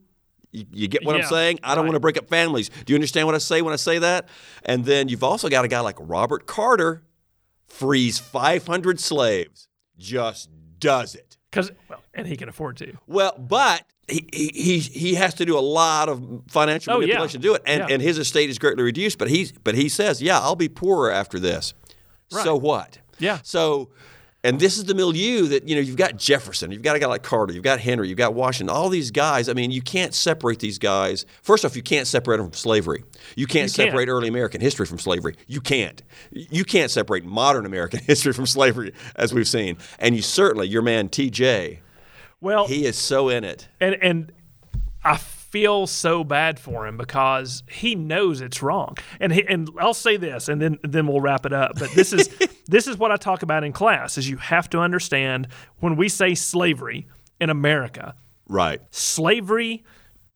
You, 0.54 0.64
you 0.72 0.88
get 0.88 1.04
what 1.04 1.16
Yeah, 1.16 1.22
I'm 1.22 1.28
saying? 1.28 1.58
I 1.62 1.74
don't 1.74 1.84
right. 1.84 1.88
want 1.90 1.96
to 1.96 2.00
break 2.00 2.16
up 2.16 2.28
families. 2.28 2.70
Do 2.84 2.92
you 2.92 2.96
understand 2.96 3.26
what 3.26 3.34
I 3.34 3.38
say 3.38 3.60
when 3.60 3.72
I 3.72 3.76
say 3.76 3.98
that? 3.98 4.28
And 4.64 4.84
then 4.84 5.08
you've 5.08 5.24
also 5.24 5.48
got 5.48 5.64
a 5.64 5.68
guy 5.68 5.80
like 5.80 5.96
Robert 5.98 6.46
Carter, 6.46 7.02
frees 7.66 8.18
500 8.18 9.00
slaves, 9.00 9.68
just 9.98 10.48
does 10.78 11.14
it. 11.14 11.36
because 11.50 11.72
well, 11.88 12.00
and 12.14 12.26
he 12.26 12.36
can 12.36 12.48
afford 12.48 12.76
to. 12.78 12.92
Well, 13.06 13.34
but 13.38 13.82
he, 14.06 14.28
he, 14.32 14.78
he 14.78 15.14
has 15.14 15.34
to 15.34 15.44
do 15.44 15.58
a 15.58 15.60
lot 15.60 16.08
of 16.08 16.42
financial 16.48 16.92
Oh, 16.94 16.96
yeah. 17.00 17.06
manipulation 17.06 17.40
to 17.40 17.48
do 17.48 17.54
it, 17.54 17.62
and, 17.66 17.80
Yeah. 17.88 17.94
and 17.94 18.02
his 18.02 18.18
estate 18.18 18.50
is 18.50 18.58
greatly 18.58 18.84
reduced. 18.84 19.18
But 19.18 19.30
he's 19.30 19.50
but 19.52 19.74
he 19.74 19.88
says, 19.88 20.22
yeah, 20.22 20.38
I'll 20.38 20.56
be 20.56 20.68
poorer 20.68 21.10
after 21.10 21.40
this. 21.40 21.74
So 22.28 22.56
what? 22.56 22.98
Yeah. 23.18 23.38
So, 23.42 23.90
and 24.44 24.61
this 24.61 24.76
is 24.78 24.85
the 24.85 24.94
milieu 24.94 25.48
that 25.48 25.66
you 25.66 25.74
know 25.74 25.80
you've 25.80 25.96
got 25.96 26.16
Jefferson, 26.16 26.70
you've 26.70 26.83
got 26.83 26.94
a 26.94 27.00
guy 27.00 27.07
like 27.09 27.24
Carter, 27.24 27.52
you've 27.52 27.64
got 27.64 27.80
Henry, 27.80 28.09
you've 28.09 28.18
got 28.18 28.35
Washington. 28.35 28.72
All 28.74 28.88
these 28.88 29.11
guys. 29.11 29.48
I 29.48 29.54
mean, 29.54 29.72
you 29.72 29.83
can't 29.83 30.14
separate 30.14 30.61
these 30.61 30.78
guys. 30.78 31.26
First 31.42 31.64
off, 31.64 31.74
you 31.74 31.83
can't 31.83 32.07
separate 32.07 32.37
them 32.37 32.46
from 32.46 32.52
slavery. 32.52 33.02
You 33.35 33.46
can't 33.46 33.46
You 33.46 33.46
can't. 33.46 33.70
separate 33.70 34.09
early 34.09 34.28
American 34.28 34.61
history 34.61 34.87
from 34.87 34.98
slavery. 35.00 35.35
You 35.48 35.61
can't. 35.61 36.00
You 36.30 36.64
can't 36.64 36.90
separate 36.90 37.24
modern 37.24 37.66
American 37.66 38.00
history 38.07 38.33
from 38.33 38.46
slavery, 38.46 38.92
as 39.16 39.35
we've 39.35 39.48
seen. 39.48 39.78
And 39.98 40.14
you 40.14 40.22
certainly, 40.22 40.68
your 40.68 40.83
man 40.83 41.09
T.J. 41.09 41.80
Well, 42.40 42.66
He 42.68 42.85
is 42.87 42.96
so 42.96 43.30
in 43.30 43.42
it. 43.44 43.66
and 43.80 43.96
and 44.02 44.33
I 45.02 45.16
feel 45.54 45.86
so 45.86 46.24
bad 46.24 46.58
for 46.58 46.84
him 46.84 46.96
because 46.96 47.62
he 47.70 47.94
knows 47.94 48.40
it's 48.40 48.60
wrong. 48.60 48.96
And 49.20 49.32
he, 49.32 49.46
and 49.46 49.70
I'll 49.78 49.94
say 49.94 50.16
this, 50.16 50.48
and 50.48 50.60
then 50.60 50.80
then 50.82 51.06
we'll 51.06 51.20
wrap 51.20 51.46
it 51.46 51.52
up. 51.52 51.78
But 51.78 51.92
this 51.92 52.12
is 52.12 52.28
this 52.66 52.88
is 52.88 52.98
what 52.98 53.12
I 53.12 53.16
talk 53.16 53.44
about 53.44 53.62
in 53.62 53.72
class: 53.72 54.18
is 54.18 54.28
you 54.28 54.38
have 54.38 54.68
to 54.70 54.80
understand 54.80 55.46
when 55.78 55.94
we 55.94 56.08
say 56.08 56.34
slavery 56.34 57.06
in 57.40 57.50
America, 57.50 58.16
Right. 58.48 58.80
slavery 58.90 59.84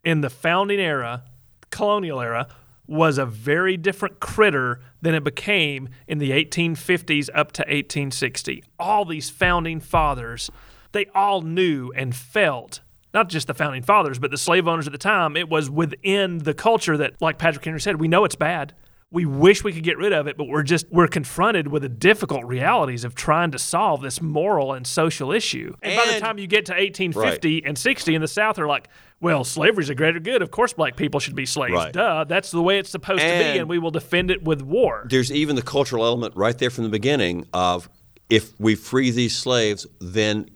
in 0.04 0.20
the 0.20 0.31
founding 0.31 0.78
era, 0.78 1.24
colonial 1.70 2.20
era, 2.20 2.46
was 2.87 3.18
a 3.18 3.26
very 3.26 3.76
different 3.76 4.20
critter 4.20 4.81
than 5.02 5.16
it 5.16 5.24
became 5.24 5.88
in 6.07 6.18
the 6.18 6.31
1850s 6.31 7.28
up 7.35 7.50
to 7.52 7.62
1860. 7.62 8.62
All 8.78 9.04
these 9.04 9.31
founding 9.31 9.81
fathers, 9.81 10.48
they 10.92 11.07
all 11.12 11.42
knew 11.42 11.90
and 11.96 12.14
felt. 12.14 12.83
Not 13.14 13.29
just 13.29 13.47
the 13.47 13.55
founding 13.55 13.83
fathers, 13.83 14.18
but 14.18 14.31
the 14.31 14.37
slave 14.37 14.68
owners 14.68 14.87
at 14.87 14.92
the 14.92 14.99
time. 14.99 15.37
It 15.37 15.49
was 15.49 15.71
within 15.71 16.38
the 16.38 16.55
culture 16.55 16.97
that, 16.99 17.21
like 17.23 17.38
Patrick 17.38 17.64
Henry 17.64 17.81
said, 17.81 17.99
we 18.01 18.09
know 18.09 18.25
it's 18.25 18.35
bad. 18.35 18.75
We 19.11 19.25
wish 19.25 19.64
we 19.64 19.73
could 19.73 19.85
get 19.85 19.97
rid 19.97 20.12
of 20.12 20.27
it, 20.27 20.37
but 20.37 20.49
we're 20.49 20.62
just 20.62 20.85
we're 20.90 21.09
confronted 21.09 21.68
with 21.68 21.81
the 21.81 21.88
difficult 21.88 22.44
realities 22.44 23.05
of 23.05 23.14
trying 23.14 23.53
to 23.53 23.59
solve 23.59 24.03
this 24.03 24.21
moral 24.21 24.75
and 24.75 24.87
social 24.87 25.33
issue. 25.33 25.73
And, 25.83 25.97
by 25.97 26.12
the 26.12 26.21
time 26.21 26.37
you 26.38 26.47
get 26.47 26.66
to 26.66 26.73
1850 26.73 27.64
and 27.64 27.79
60 27.79 28.14
in 28.14 28.21
the 28.21 28.29
South, 28.29 28.57
they're 28.57 28.66
like, 28.66 28.88
well, 29.18 29.44
slavery's 29.44 29.88
a 29.88 29.94
greater 29.94 30.21
good. 30.21 30.42
Of 30.42 30.51
course, 30.51 30.75
black 30.75 30.94
people 30.97 31.21
should 31.21 31.35
be 31.35 31.47
slaves. 31.47 31.73
Right. 31.73 31.92
Duh. 31.94 32.25
That's 32.25 32.51
the 32.51 32.61
way 32.61 32.79
it's 32.79 32.90
supposed 32.90 33.21
to 33.23 33.27
be, 33.27 33.31
And- 33.33 33.61
and 33.61 33.68
we 33.71 33.79
will 33.79 33.90
defend 33.90 34.31
it 34.31 34.42
with 34.44 34.61
war. 34.61 35.07
There's 35.09 35.33
even 35.33 35.57
the 35.57 35.62
cultural 35.62 36.05
element 36.05 36.37
right 36.37 36.59
there 36.59 36.68
from 36.68 36.85
the 36.85 36.90
beginning 36.90 37.47
of 37.55 37.88
if 38.29 38.61
we 38.61 38.75
free 38.75 39.11
these 39.11 39.35
slaves, 39.35 39.87
then 40.03 40.51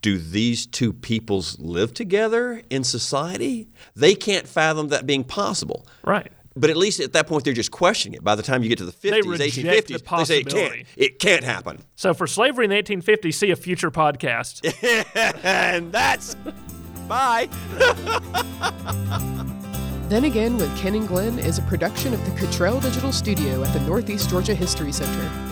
do 0.00 0.18
these 0.18 0.66
two 0.66 0.92
peoples 0.92 1.58
live 1.58 1.92
together 1.94 2.62
in 2.70 2.84
society? 2.84 3.68
They 3.96 4.14
can't 4.14 4.46
fathom 4.46 4.88
that 4.88 5.06
being 5.06 5.24
possible. 5.24 5.86
Right. 6.04 6.32
But 6.56 6.70
at 6.70 6.76
least 6.76 6.98
at 7.00 7.12
that 7.12 7.26
point, 7.28 7.44
they're 7.44 7.54
just 7.54 7.70
questioning 7.70 8.16
it. 8.16 8.24
By 8.24 8.34
the 8.34 8.42
time 8.42 8.62
you 8.62 8.68
get 8.68 8.78
to 8.78 8.84
the 8.84 8.92
50s, 8.92 9.24
reject 9.24 9.56
1850s, 9.56 9.64
the 9.64 9.68
they 9.68 9.84
say 9.84 9.94
it 9.94 10.04
possibility. 10.04 10.76
can't. 10.76 10.86
It 10.96 11.18
can't 11.18 11.44
happen. 11.44 11.78
So 11.94 12.14
for 12.14 12.26
slavery 12.26 12.64
in 12.64 12.70
the 12.70 12.82
1850s, 12.82 13.34
see 13.34 13.50
a 13.50 13.56
future 13.56 13.90
podcast. 13.90 14.64
and 15.44 15.92
that's 15.92 16.34
bye. 17.06 17.48
Then 20.08 20.24
Again 20.24 20.56
with 20.56 20.74
Ken 20.78 20.94
and 20.94 21.06
Glenn 21.06 21.38
is 21.38 21.58
a 21.58 21.62
production 21.62 22.14
of 22.14 22.24
the 22.24 22.30
Cottrell 22.40 22.80
Digital 22.80 23.12
Studio 23.12 23.62
at 23.62 23.74
the 23.74 23.80
Northeast 23.80 24.30
Georgia 24.30 24.54
History 24.54 24.90
Center. 24.90 25.47